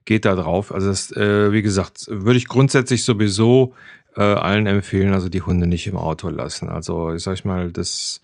geht 0.05 0.25
da 0.25 0.35
drauf. 0.35 0.73
Also 0.73 0.89
das, 0.89 1.11
äh, 1.11 1.51
wie 1.51 1.61
gesagt, 1.61 2.07
würde 2.09 2.37
ich 2.37 2.47
grundsätzlich 2.47 3.03
sowieso 3.03 3.73
äh, 4.15 4.21
allen 4.21 4.67
empfehlen, 4.67 5.13
also 5.13 5.29
die 5.29 5.41
Hunde 5.41 5.67
nicht 5.67 5.87
im 5.87 5.95
Auto 5.95 6.29
lassen. 6.29 6.69
Also 6.69 7.13
ich 7.13 7.23
sag 7.23 7.45
mal, 7.45 7.71
das 7.71 8.21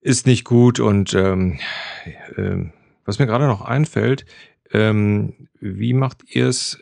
ist 0.00 0.26
nicht 0.26 0.44
gut 0.44 0.78
und 0.78 1.14
ähm, 1.14 1.58
äh, 2.36 2.70
was 3.04 3.18
mir 3.18 3.26
gerade 3.26 3.46
noch 3.46 3.62
einfällt, 3.62 4.24
ähm, 4.72 5.48
wie 5.60 5.92
macht 5.92 6.18
ihr 6.28 6.46
es? 6.48 6.78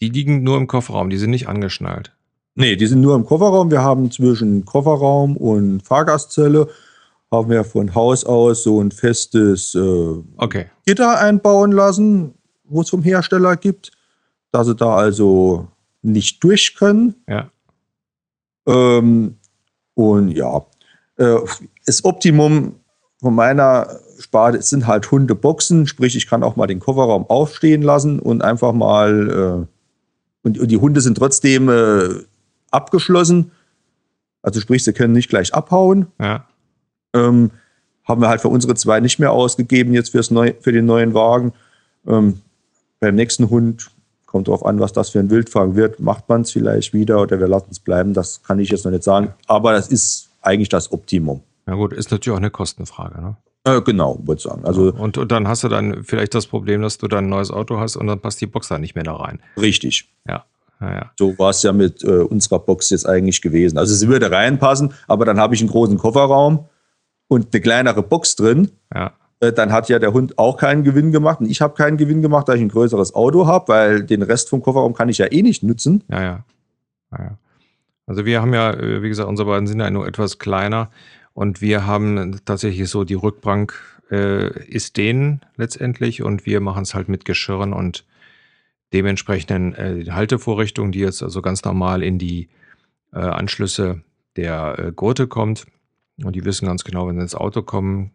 Die 0.00 0.08
liegen 0.08 0.42
nur 0.42 0.58
im 0.58 0.66
Kofferraum, 0.66 1.10
die 1.10 1.16
sind 1.16 1.30
nicht 1.30 1.48
angeschnallt. 1.48 2.12
Nee, 2.54 2.76
die 2.76 2.86
sind 2.86 3.00
nur 3.00 3.14
im 3.14 3.24
Kofferraum. 3.24 3.70
Wir 3.70 3.82
haben 3.82 4.10
zwischen 4.10 4.64
Kofferraum 4.64 5.36
und 5.36 5.82
Fahrgastzelle 5.82 6.68
haben 7.30 7.50
wir 7.50 7.64
von 7.64 7.94
Haus 7.94 8.24
aus 8.24 8.62
so 8.62 8.80
ein 8.80 8.90
festes 8.90 9.74
äh, 9.74 10.14
okay. 10.36 10.66
Gitter 10.86 11.18
einbauen 11.18 11.72
lassen, 11.72 12.34
wo 12.64 12.80
es 12.80 12.90
vom 12.90 13.02
Hersteller 13.02 13.56
gibt, 13.56 13.92
dass 14.52 14.66
sie 14.66 14.74
da 14.74 14.94
also 14.96 15.68
nicht 16.02 16.42
durch 16.42 16.76
können. 16.76 17.14
Ja. 17.28 17.50
Ähm, 18.66 19.36
und 19.94 20.30
ja, 20.30 20.64
äh, 21.16 21.38
das 21.84 22.04
Optimum 22.04 22.76
von 23.20 23.34
meiner 23.34 23.98
Sparte 24.18 24.62
sind 24.62 24.86
halt 24.86 25.10
Hundeboxen, 25.10 25.86
sprich 25.86 26.16
ich 26.16 26.26
kann 26.26 26.42
auch 26.42 26.56
mal 26.56 26.66
den 26.66 26.80
Kofferraum 26.80 27.26
aufstehen 27.28 27.82
lassen 27.82 28.18
und 28.18 28.42
einfach 28.42 28.72
mal 28.72 29.66
äh, 29.68 29.75
und, 30.46 30.58
und, 30.60 30.70
die 30.70 30.76
Hunde 30.76 31.00
sind 31.00 31.18
trotzdem 31.18 31.68
äh, 31.68 32.22
abgeschlossen. 32.70 33.50
Also 34.42 34.60
sprich, 34.60 34.84
sie 34.84 34.92
können 34.92 35.12
nicht 35.12 35.28
gleich 35.28 35.52
abhauen. 35.52 36.06
Ja. 36.20 36.46
Ähm, 37.14 37.50
haben 38.04 38.20
wir 38.20 38.28
halt 38.28 38.40
für 38.40 38.48
unsere 38.48 38.76
zwei 38.76 39.00
nicht 39.00 39.18
mehr 39.18 39.32
ausgegeben 39.32 39.92
jetzt 39.92 40.10
fürs 40.10 40.30
Neu 40.30 40.54
für 40.60 40.70
den 40.70 40.86
neuen 40.86 41.14
Wagen. 41.14 41.52
Ähm, 42.06 42.40
beim 43.00 43.16
nächsten 43.16 43.50
Hund 43.50 43.90
kommt 44.26 44.46
darauf 44.46 44.64
an, 44.64 44.78
was 44.78 44.92
das 44.92 45.10
für 45.10 45.18
ein 45.18 45.30
Wildfang 45.30 45.74
wird. 45.74 45.98
Macht 45.98 46.28
man 46.28 46.42
es 46.42 46.52
vielleicht 46.52 46.94
wieder 46.94 47.20
oder 47.20 47.40
wir 47.40 47.48
lassen 47.48 47.70
es 47.72 47.80
bleiben. 47.80 48.14
Das 48.14 48.44
kann 48.44 48.60
ich 48.60 48.70
jetzt 48.70 48.84
noch 48.84 48.92
nicht 48.92 49.02
sagen. 49.02 49.34
Aber 49.48 49.72
das 49.72 49.88
ist 49.88 50.30
eigentlich 50.42 50.68
das 50.68 50.92
Optimum. 50.92 51.42
Na 51.66 51.74
gut, 51.74 51.92
ist 51.92 52.12
natürlich 52.12 52.34
auch 52.34 52.40
eine 52.40 52.50
Kostenfrage. 52.50 53.20
Ne? 53.20 53.36
Äh, 53.66 53.82
genau, 53.82 54.18
würde 54.24 54.38
ich 54.38 54.44
sagen. 54.44 54.64
Also, 54.64 54.92
und, 54.92 55.18
und 55.18 55.32
dann 55.32 55.48
hast 55.48 55.64
du 55.64 55.68
dann 55.68 56.04
vielleicht 56.04 56.34
das 56.34 56.46
Problem, 56.46 56.82
dass 56.82 56.98
du 56.98 57.08
dann 57.08 57.24
ein 57.24 57.30
neues 57.30 57.50
Auto 57.50 57.78
hast 57.78 57.96
und 57.96 58.06
dann 58.06 58.20
passt 58.20 58.40
die 58.40 58.46
Box 58.46 58.68
da 58.68 58.78
nicht 58.78 58.94
mehr 58.94 59.02
da 59.02 59.14
rein. 59.16 59.40
Richtig. 59.60 60.08
Ja. 60.26 60.44
Ja, 60.80 61.10
So 61.18 61.38
war 61.38 61.50
es 61.50 61.62
ja 61.62 61.72
mit 61.72 62.04
äh, 62.04 62.18
unserer 62.18 62.58
Box 62.58 62.90
jetzt 62.90 63.08
eigentlich 63.08 63.40
gewesen. 63.40 63.78
Also 63.78 63.94
sie 63.94 64.08
würde 64.08 64.30
reinpassen, 64.30 64.92
aber 65.08 65.24
dann 65.24 65.40
habe 65.40 65.54
ich 65.54 65.62
einen 65.62 65.70
großen 65.70 65.96
Kofferraum 65.96 66.68
und 67.28 67.48
eine 67.52 67.62
kleinere 67.62 68.02
Box 68.02 68.36
drin. 68.36 68.70
Ja. 68.94 69.12
Äh, 69.40 69.52
dann 69.52 69.72
hat 69.72 69.88
ja 69.88 69.98
der 69.98 70.12
Hund 70.12 70.38
auch 70.38 70.58
keinen 70.58 70.84
Gewinn 70.84 71.12
gemacht 71.12 71.40
und 71.40 71.50
ich 71.50 71.62
habe 71.62 71.74
keinen 71.74 71.96
Gewinn 71.96 72.20
gemacht, 72.20 72.48
da 72.48 72.54
ich 72.54 72.60
ein 72.60 72.68
größeres 72.68 73.14
Auto 73.14 73.46
habe, 73.46 73.68
weil 73.68 74.04
den 74.04 74.20
Rest 74.20 74.50
vom 74.50 74.60
Kofferraum 74.60 74.92
kann 74.92 75.08
ich 75.08 75.16
ja 75.18 75.26
eh 75.32 75.42
nicht 75.42 75.62
nutzen. 75.62 76.04
Ja, 76.10 76.22
ja. 76.22 76.44
ja, 77.12 77.38
Also 78.06 78.26
wir 78.26 78.42
haben 78.42 78.52
ja, 78.52 78.72
äh, 78.72 79.02
wie 79.02 79.08
gesagt, 79.08 79.30
unsere 79.30 79.48
beiden 79.48 79.66
sind 79.66 79.80
ja 79.80 79.90
nur 79.90 80.06
etwas 80.06 80.38
kleiner 80.38 80.90
und 81.36 81.60
wir 81.60 81.86
haben 81.86 82.40
tatsächlich 82.46 82.88
so 82.88 83.04
die 83.04 83.12
Rückbank 83.12 83.74
äh, 84.10 84.64
ist 84.64 84.96
denen 84.96 85.42
letztendlich 85.56 86.22
und 86.22 86.46
wir 86.46 86.60
machen 86.60 86.82
es 86.82 86.94
halt 86.94 87.10
mit 87.10 87.26
Geschirren 87.26 87.74
und 87.74 88.06
dementsprechenden 88.94 89.74
äh, 89.74 90.06
Haltevorrichtung, 90.10 90.92
die 90.92 91.00
jetzt 91.00 91.22
also 91.22 91.42
ganz 91.42 91.62
normal 91.62 92.02
in 92.02 92.18
die 92.18 92.48
äh, 93.12 93.18
Anschlüsse 93.18 94.00
der 94.36 94.78
äh, 94.78 94.92
Gurte 94.92 95.26
kommt. 95.26 95.66
Und 96.24 96.34
die 96.34 96.46
wissen 96.46 96.68
ganz 96.68 96.84
genau, 96.84 97.06
wenn 97.06 97.16
sie 97.16 97.22
ins 97.22 97.34
Auto 97.34 97.60
kommen, 97.60 98.12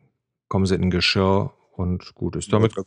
kommen 0.47 0.65
sie 0.65 0.73
in 0.73 0.85
ein 0.85 0.89
Geschirr 0.89 1.53
und 1.73 2.15
gut 2.15 2.35
ist 2.35 2.51
damit. 2.51 2.75
Ja, 2.75 2.81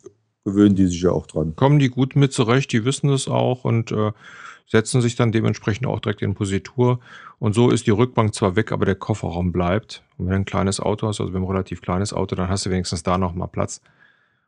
gewöhnen 0.45 0.75
die 0.75 0.89
sich 0.89 1.01
ja 1.01 1.11
auch 1.11 1.29
dran. 1.29 1.55
Kommen 1.55 1.79
die 1.79 1.91
gut 1.91 2.17
mit 2.17 2.33
zurecht, 2.33 2.73
die 2.73 2.85
wissen 2.85 3.07
das 3.07 3.29
auch 3.29 3.65
und 3.65 3.93
äh, 3.93 4.11
setzen 4.67 5.01
sich 5.01 5.17
dann 5.17 5.33
dementsprechend 5.33 5.87
auch 5.87 6.01
direkt 6.01 6.23
in 6.23 6.35
Positur. 6.35 7.01
Und 7.39 7.55
so 7.55 7.71
ist 7.71 7.87
die 7.87 7.91
Rückbank 7.91 8.35
zwar 8.35 8.57
weg, 8.57 8.73
aber 8.73 8.87
der 8.87 8.95
Kofferraum 8.95 9.53
bleibt. 9.53 10.03
Und 10.17 10.27
wenn 10.27 10.33
du 10.33 10.39
ein 10.41 10.45
kleines 10.45 10.81
Auto 10.81 11.07
hast, 11.07 11.21
also 11.21 11.33
wenn 11.33 11.43
ein 11.43 11.49
relativ 11.49 11.83
kleines 11.83 12.13
Auto, 12.13 12.35
dann 12.35 12.49
hast 12.49 12.67
du 12.67 12.71
wenigstens 12.71 13.03
da 13.03 13.19
nochmal 13.19 13.49
Platz 13.49 13.81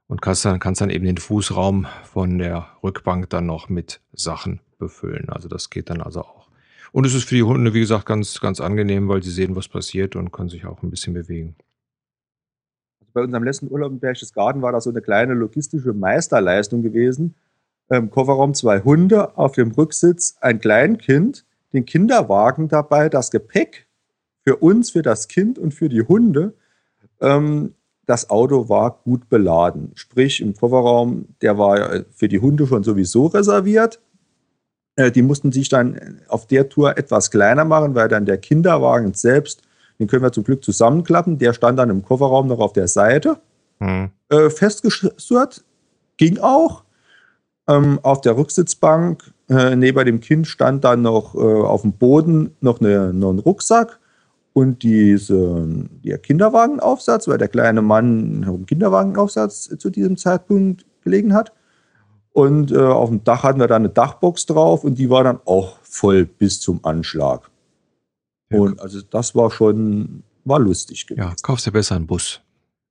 und 0.09 0.23
kannst 0.23 0.45
dann, 0.45 0.59
kannst 0.59 0.81
dann 0.81 0.91
eben 0.91 1.05
den 1.05 1.19
Fußraum 1.19 1.87
von 2.05 2.39
der 2.39 2.69
Rückbank 2.83 3.29
dann 3.31 3.47
noch 3.47 3.69
mit 3.69 4.01
Sachen 4.13 4.61
befüllen. 4.79 5.29
Also 5.29 5.49
das 5.49 5.71
geht 5.71 5.91
dann 5.91 6.01
also 6.01 6.21
auch. 6.23 6.47
Und 6.93 7.05
es 7.05 7.15
ist 7.15 7.29
für 7.29 7.35
die 7.35 7.43
Hunde, 7.43 7.75
wie 7.75 7.81
gesagt, 7.81 8.07
ganz, 8.07 8.41
ganz 8.41 8.61
angenehm, 8.61 9.09
weil 9.09 9.23
sie 9.23 9.31
sehen, 9.31 9.57
was 9.57 9.69
passiert 9.69 10.17
und 10.17 10.33
können 10.33 10.49
sich 10.49 10.65
auch 10.65 10.83
ein 10.83 10.91
bisschen 10.91 11.15
bewegen. 11.15 11.57
Also 13.01 13.13
bei 13.13 13.23
unserem 13.23 13.45
letzten 13.45 13.71
Urlaub 13.71 13.93
in 13.93 14.01
Berchtesgaden 14.01 14.63
war 14.63 14.73
das 14.73 14.85
so 14.85 14.91
eine 14.91 15.03
kleine 15.03 15.35
logistische 15.35 15.93
Meisterleistung 15.93 16.83
gewesen. 16.83 17.35
Im 17.89 18.11
Kofferraum 18.11 18.55
zwei 18.55 18.81
Hunde, 18.81 19.37
auf 19.39 19.53
dem 19.53 19.71
Rücksitz 19.71 20.37
ein 20.41 20.59
Kleinkind, 20.59 21.45
den 21.73 21.85
Kinderwagen 21.85 22.69
dabei, 22.69 23.09
das 23.09 23.31
Gepäck 23.31 23.87
für 24.43 24.57
uns, 24.57 24.91
für 24.91 25.03
das 25.03 25.29
Kind 25.29 25.59
und 25.59 25.73
für 25.73 25.89
die 25.89 26.03
Hunde. 26.03 26.55
Ähm, 27.21 27.75
das 28.07 28.31
Auto 28.31 28.69
war 28.69 29.01
gut 29.05 29.29
beladen. 29.29 29.91
Sprich, 29.95 30.41
im 30.41 30.55
Kofferraum, 30.55 31.27
der 31.43 31.59
war 31.59 32.05
für 32.15 32.29
die 32.29 32.41
Hunde 32.41 32.67
schon 32.67 32.85
sowieso 32.85 33.27
reserviert. 33.27 34.01
Äh, 34.97 35.11
die 35.11 35.23
mussten 35.23 35.53
sich 35.53 35.69
dann 35.69 36.21
auf 36.29 36.47
der 36.47 36.69
Tour 36.69 36.97
etwas 36.97 37.31
kleiner 37.31 37.65
machen, 37.65 37.95
weil 37.95 38.09
dann 38.09 38.25
der 38.25 38.39
Kinderwagen 38.39 39.15
selbst, 39.15 39.63
den 39.99 40.07
können 40.07 40.23
wir 40.23 40.33
zum 40.33 40.45
Glück 40.45 40.65
zusammenklappen, 40.65 41.39
der 41.39 41.53
stand 41.53 41.79
dann 41.79 41.91
im 41.91 42.03
Kofferraum 42.03 42.49
noch 42.49 42.59
auf 42.59 42.73
der 42.73 42.89
Seite. 42.89 43.39
Hm. 43.79 44.11
Äh, 44.29 44.51
festgestürzt, 44.51 45.65
ging 46.17 46.39
auch. 46.39 46.86
Ähm, 47.69 47.99
auf 48.03 48.21
der 48.21 48.37
Rücksitzbank 48.37 49.33
äh, 49.49 49.77
neben 49.77 50.05
dem 50.05 50.21
Kind 50.21 50.47
stand 50.47 50.85
dann 50.85 51.03
noch 51.03 51.35
äh, 51.35 51.39
auf 51.39 51.83
dem 51.83 51.93
Boden 51.93 52.57
noch, 52.61 52.81
eine, 52.81 53.13
noch 53.13 53.31
ein 53.31 53.39
Rucksack 53.39 53.99
und 54.53 54.83
diese, 54.83 55.67
der 56.03 56.19
Kinderwagenaufsatz, 56.19 57.29
weil 57.29 57.39
der 57.39 57.49
kleine 57.49 57.83
Mann 57.83 58.45
einen 58.45 58.67
Kinderwagenaufsatz 58.67 59.77
zu 59.79 59.91
diesem 59.91 60.17
Zeitpunkt 60.17 60.87
gelegen 61.03 61.35
hat. 61.35 61.53
Und 62.33 62.73
äh, 62.73 62.79
auf 62.79 63.09
dem 63.09 63.25
Dach 63.25 63.43
hatten 63.43 63.61
wir 63.61 63.67
dann 63.67 63.83
eine 63.83 63.91
Dachbox 63.91 64.47
drauf 64.47 64.85
und 64.85 64.97
die 64.99 65.11
war 65.11 65.25
dann 65.25 65.41
auch 65.45 65.79
voll 65.83 66.25
bis 66.25 66.61
zum 66.61 66.85
Anschlag. 66.85 67.51
Ja. 68.51 68.59
Und 68.59 68.81
also 68.81 69.01
das 69.03 69.35
war 69.35 69.51
schon, 69.51 70.23
war 70.45 70.59
lustig 70.59 71.07
gewesen. 71.07 71.29
Ja, 71.29 71.35
kaufst 71.43 71.67
du 71.67 71.73
besser 71.73 71.97
einen 71.97 72.07
Bus. 72.07 72.41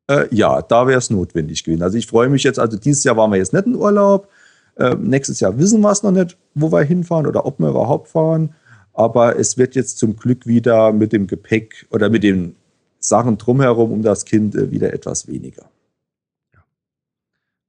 Äh, 0.07 0.27
ja, 0.31 0.61
da 0.61 0.87
wäre 0.87 0.99
es 0.99 1.09
notwendig 1.09 1.63
gewesen. 1.63 1.83
Also 1.83 1.97
ich 1.97 2.07
freue 2.07 2.29
mich 2.29 2.43
jetzt, 2.43 2.59
also 2.59 2.77
dieses 2.77 3.03
Jahr 3.03 3.17
waren 3.17 3.31
wir 3.31 3.37
jetzt 3.37 3.53
nicht 3.53 3.65
in 3.65 3.75
Urlaub. 3.75 4.27
Äh, 4.75 4.95
nächstes 4.95 5.39
Jahr 5.39 5.57
wissen 5.57 5.81
wir 5.81 5.91
es 5.91 6.03
noch 6.03 6.11
nicht, 6.11 6.37
wo 6.53 6.71
wir 6.71 6.83
hinfahren 6.83 7.27
oder 7.27 7.45
ob 7.45 7.59
wir 7.59 7.69
überhaupt 7.69 8.09
fahren. 8.09 8.53
Aber 8.93 9.37
es 9.37 9.57
wird 9.57 9.75
jetzt 9.75 9.97
zum 9.97 10.15
Glück 10.15 10.45
wieder 10.45 10.93
mit 10.93 11.11
dem 11.11 11.27
Gepäck 11.27 11.85
oder 11.91 12.09
mit 12.09 12.23
den 12.23 12.55
Sachen 12.99 13.37
drumherum 13.37 13.91
um 13.91 14.01
das 14.01 14.25
Kind 14.25 14.55
äh, 14.55 14.71
wieder 14.71 14.93
etwas 14.93 15.27
weniger. 15.27 15.69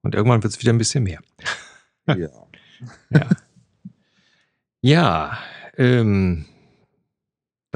Und 0.03 0.15
irgendwann 0.15 0.43
wird 0.43 0.53
es 0.53 0.61
wieder 0.61 0.73
ein 0.73 0.79
bisschen 0.79 1.05
mehr. 1.05 1.21
ja. 2.07 2.17
ja. 3.11 3.29
Ja, 4.83 5.39
ähm, 5.77 6.45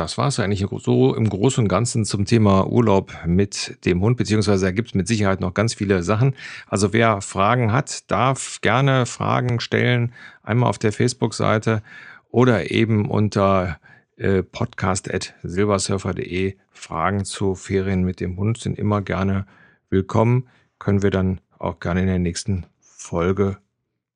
das 0.00 0.16
war 0.16 0.28
es 0.28 0.40
eigentlich 0.40 0.64
so 0.78 1.14
im 1.14 1.28
Großen 1.28 1.62
und 1.62 1.68
Ganzen 1.68 2.06
zum 2.06 2.24
Thema 2.24 2.66
Urlaub 2.66 3.12
mit 3.26 3.84
dem 3.84 4.00
Hund, 4.00 4.16
beziehungsweise 4.16 4.64
da 4.64 4.72
gibt 4.72 4.88
es 4.88 4.94
mit 4.94 5.06
Sicherheit 5.06 5.42
noch 5.42 5.52
ganz 5.52 5.74
viele 5.74 6.02
Sachen. 6.02 6.34
Also 6.66 6.94
wer 6.94 7.20
Fragen 7.20 7.70
hat, 7.70 8.10
darf 8.10 8.62
gerne 8.62 9.04
Fragen 9.04 9.60
stellen, 9.60 10.14
einmal 10.42 10.70
auf 10.70 10.78
der 10.78 10.92
Facebook-Seite 10.92 11.82
oder 12.30 12.70
eben 12.70 13.10
unter 13.10 13.78
äh, 14.16 14.42
podcast.silbersurfer.de. 14.42 16.56
Fragen 16.70 17.26
zu 17.26 17.54
Ferien 17.54 18.02
mit 18.02 18.20
dem 18.20 18.38
Hund 18.38 18.56
sind 18.56 18.78
immer 18.78 19.02
gerne 19.02 19.44
willkommen. 19.90 20.48
Können 20.78 21.02
wir 21.02 21.10
dann 21.10 21.42
auch 21.58 21.78
gerne 21.78 22.00
in 22.00 22.06
der 22.06 22.18
nächsten 22.18 22.64
Folge 22.80 23.58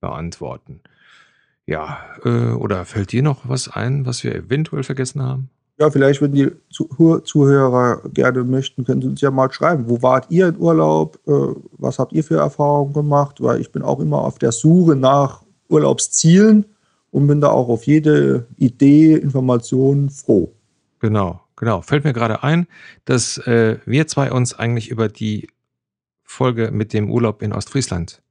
beantworten. 0.01 0.81
Ja, 1.67 2.03
äh, 2.25 2.53
oder 2.53 2.87
fällt 2.87 3.13
dir 3.13 3.23
noch 3.23 3.47
was 3.47 3.69
ein, 3.69 4.07
was 4.07 4.25
wir 4.25 4.35
eventuell 4.35 4.83
vergessen 4.83 5.23
haben? 5.23 5.51
Ja, 5.77 5.91
vielleicht, 5.91 6.23
wenn 6.23 6.33
die 6.33 6.53
Zuhörer 6.71 8.03
gerne 8.13 8.45
möchten, 8.45 8.85
können 8.85 9.03
Sie 9.03 9.09
uns 9.09 9.21
ja 9.21 9.33
mal 9.33 9.53
schreiben. 9.53 9.89
Wo 9.89 10.01
wart 10.03 10.27
ihr 10.31 10.49
in 10.49 10.59
Urlaub? 10.59 11.19
Äh, 11.27 11.61
was 11.73 11.99
habt 11.99 12.13
ihr 12.13 12.23
für 12.23 12.37
Erfahrungen 12.37 12.93
gemacht? 12.93 13.43
Weil 13.43 13.61
ich 13.61 13.73
bin 13.73 13.83
auch 13.83 13.99
immer 13.99 14.19
auf 14.19 14.39
der 14.39 14.53
Suche 14.53 14.95
nach 14.95 15.43
Urlaubszielen 15.69 16.67
und 17.11 17.27
bin 17.27 17.41
da 17.41 17.49
auch 17.49 17.69
auf 17.69 17.87
jede 17.87 18.47
Idee, 18.57 19.15
Information 19.15 20.11
froh. 20.11 20.53
Genau, 21.01 21.41
genau. 21.57 21.81
Fällt 21.81 22.05
mir 22.05 22.13
gerade 22.13 22.45
ein, 22.45 22.69
dass 23.05 23.39
äh, 23.39 23.79
wir 23.85 24.07
zwei 24.07 24.31
uns 24.31 24.55
eigentlich 24.55 24.91
über 24.91 25.09
die 25.09 25.49
Folge 26.23 26.71
mit 26.71 26.93
dem 26.93 27.11
Urlaub 27.11 27.43
in 27.43 27.53
Ostfriesland 27.53 28.23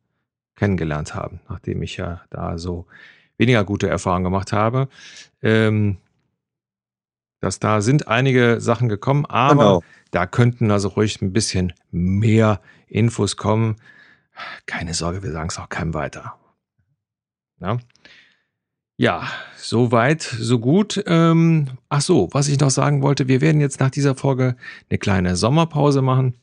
kennengelernt 0.56 1.14
haben, 1.14 1.42
nachdem 1.50 1.82
ich 1.82 1.98
ja 1.98 2.22
da 2.30 2.58
so 2.58 2.86
weniger 3.38 3.64
gute 3.64 3.90
Erfahrungen 3.90 4.24
gemacht 4.24 4.54
habe. 4.54 4.88
Ähm, 5.42 5.98
dass 7.44 7.60
da 7.60 7.82
sind 7.82 8.08
einige 8.08 8.62
Sachen 8.62 8.88
gekommen, 8.88 9.26
aber 9.26 9.54
genau. 9.56 9.84
da 10.12 10.26
könnten 10.26 10.72
also 10.72 10.88
ruhig 10.88 11.22
ein 11.22 11.34
bisschen 11.34 11.74
mehr 11.92 12.62
Infos 12.88 13.36
kommen. 13.36 13.76
Keine 14.66 14.94
Sorge, 14.94 15.24
wir 15.24 15.32
sagen 15.34 15.50
es 15.50 15.60
auch 15.60 15.68
keinem 15.68 15.94
weiter. 15.94 16.36
Ja? 17.60 17.80
Ja, 18.96 19.28
soweit, 19.58 20.22
so 20.22 20.60
gut. 20.60 21.04
Ähm, 21.06 21.68
ach 21.90 22.00
so, 22.00 22.30
was 22.32 22.48
ich 22.48 22.62
noch 22.62 22.70
sagen 22.70 23.02
wollte, 23.02 23.28
wir 23.28 23.42
werden 23.42 23.60
jetzt 23.60 23.82
nach 23.82 23.90
dieser 23.90 24.16
Folge 24.16 24.56
eine 24.90 24.98
kleine 24.98 25.36
Sommerpause 25.36 26.02
machen. 26.02 26.36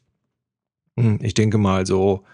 Hm, 0.98 1.18
ich 1.22 1.32
denke 1.32 1.56
mal, 1.56 1.86
so 1.86 2.24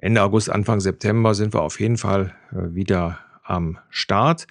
Ende 0.00 0.20
August, 0.20 0.50
Anfang 0.50 0.80
September 0.80 1.32
sind 1.34 1.54
wir 1.54 1.62
auf 1.62 1.78
jeden 1.78 1.96
Fall 1.96 2.34
äh, 2.50 2.74
wieder 2.74 3.20
am 3.44 3.78
Start. 3.88 4.48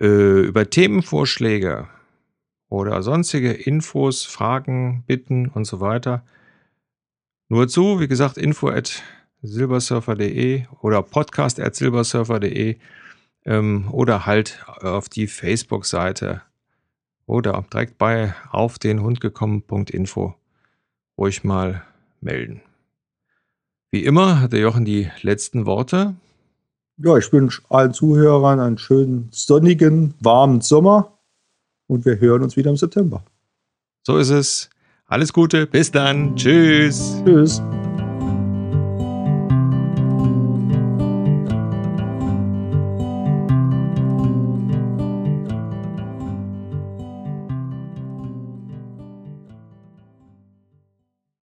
Äh, 0.00 0.40
über 0.40 0.68
Themenvorschläge 0.68 1.88
oder 2.68 3.02
sonstige 3.02 3.52
Infos, 3.52 4.24
Fragen, 4.24 5.04
Bitten 5.06 5.48
und 5.48 5.64
so 5.64 5.80
weiter. 5.80 6.24
Nur 7.48 7.68
zu, 7.68 8.00
wie 8.00 8.08
gesagt, 8.08 8.38
info 8.38 8.68
at 8.68 9.02
silbersurfer.de 9.42 10.64
oder 10.80 11.02
podcast 11.02 11.60
at 11.60 11.76
silbersurfer.de 11.76 12.76
ähm, 13.44 13.88
oder 13.92 14.26
halt 14.26 14.64
auf 14.80 15.08
die 15.08 15.28
Facebook-Seite 15.28 16.42
oder 17.26 17.64
direkt 17.72 17.98
bei 17.98 18.34
auf 18.50 18.78
den 18.78 19.02
Hund 19.02 19.20
gekommen.info 19.20 20.34
ruhig 21.16 21.44
mal 21.44 21.82
melden. 22.20 22.62
Wie 23.90 24.04
immer 24.04 24.40
hat 24.40 24.52
der 24.52 24.60
Jochen 24.60 24.84
die 24.84 25.10
letzten 25.22 25.66
Worte. 25.66 26.16
Ja, 26.98 27.16
ich 27.16 27.32
wünsche 27.32 27.62
allen 27.68 27.92
Zuhörern 27.92 28.58
einen 28.58 28.78
schönen 28.78 29.28
sonnigen, 29.30 30.14
warmen 30.20 30.60
Sommer 30.60 31.15
und 31.86 32.04
wir 32.04 32.20
hören 32.20 32.42
uns 32.42 32.56
wieder 32.56 32.70
im 32.70 32.76
September. 32.76 33.24
So 34.02 34.18
ist 34.18 34.30
es. 34.30 34.70
Alles 35.06 35.32
Gute, 35.32 35.66
bis 35.66 35.90
dann. 35.90 36.34
Tschüss. 36.36 37.22
Tschüss. 37.24 37.62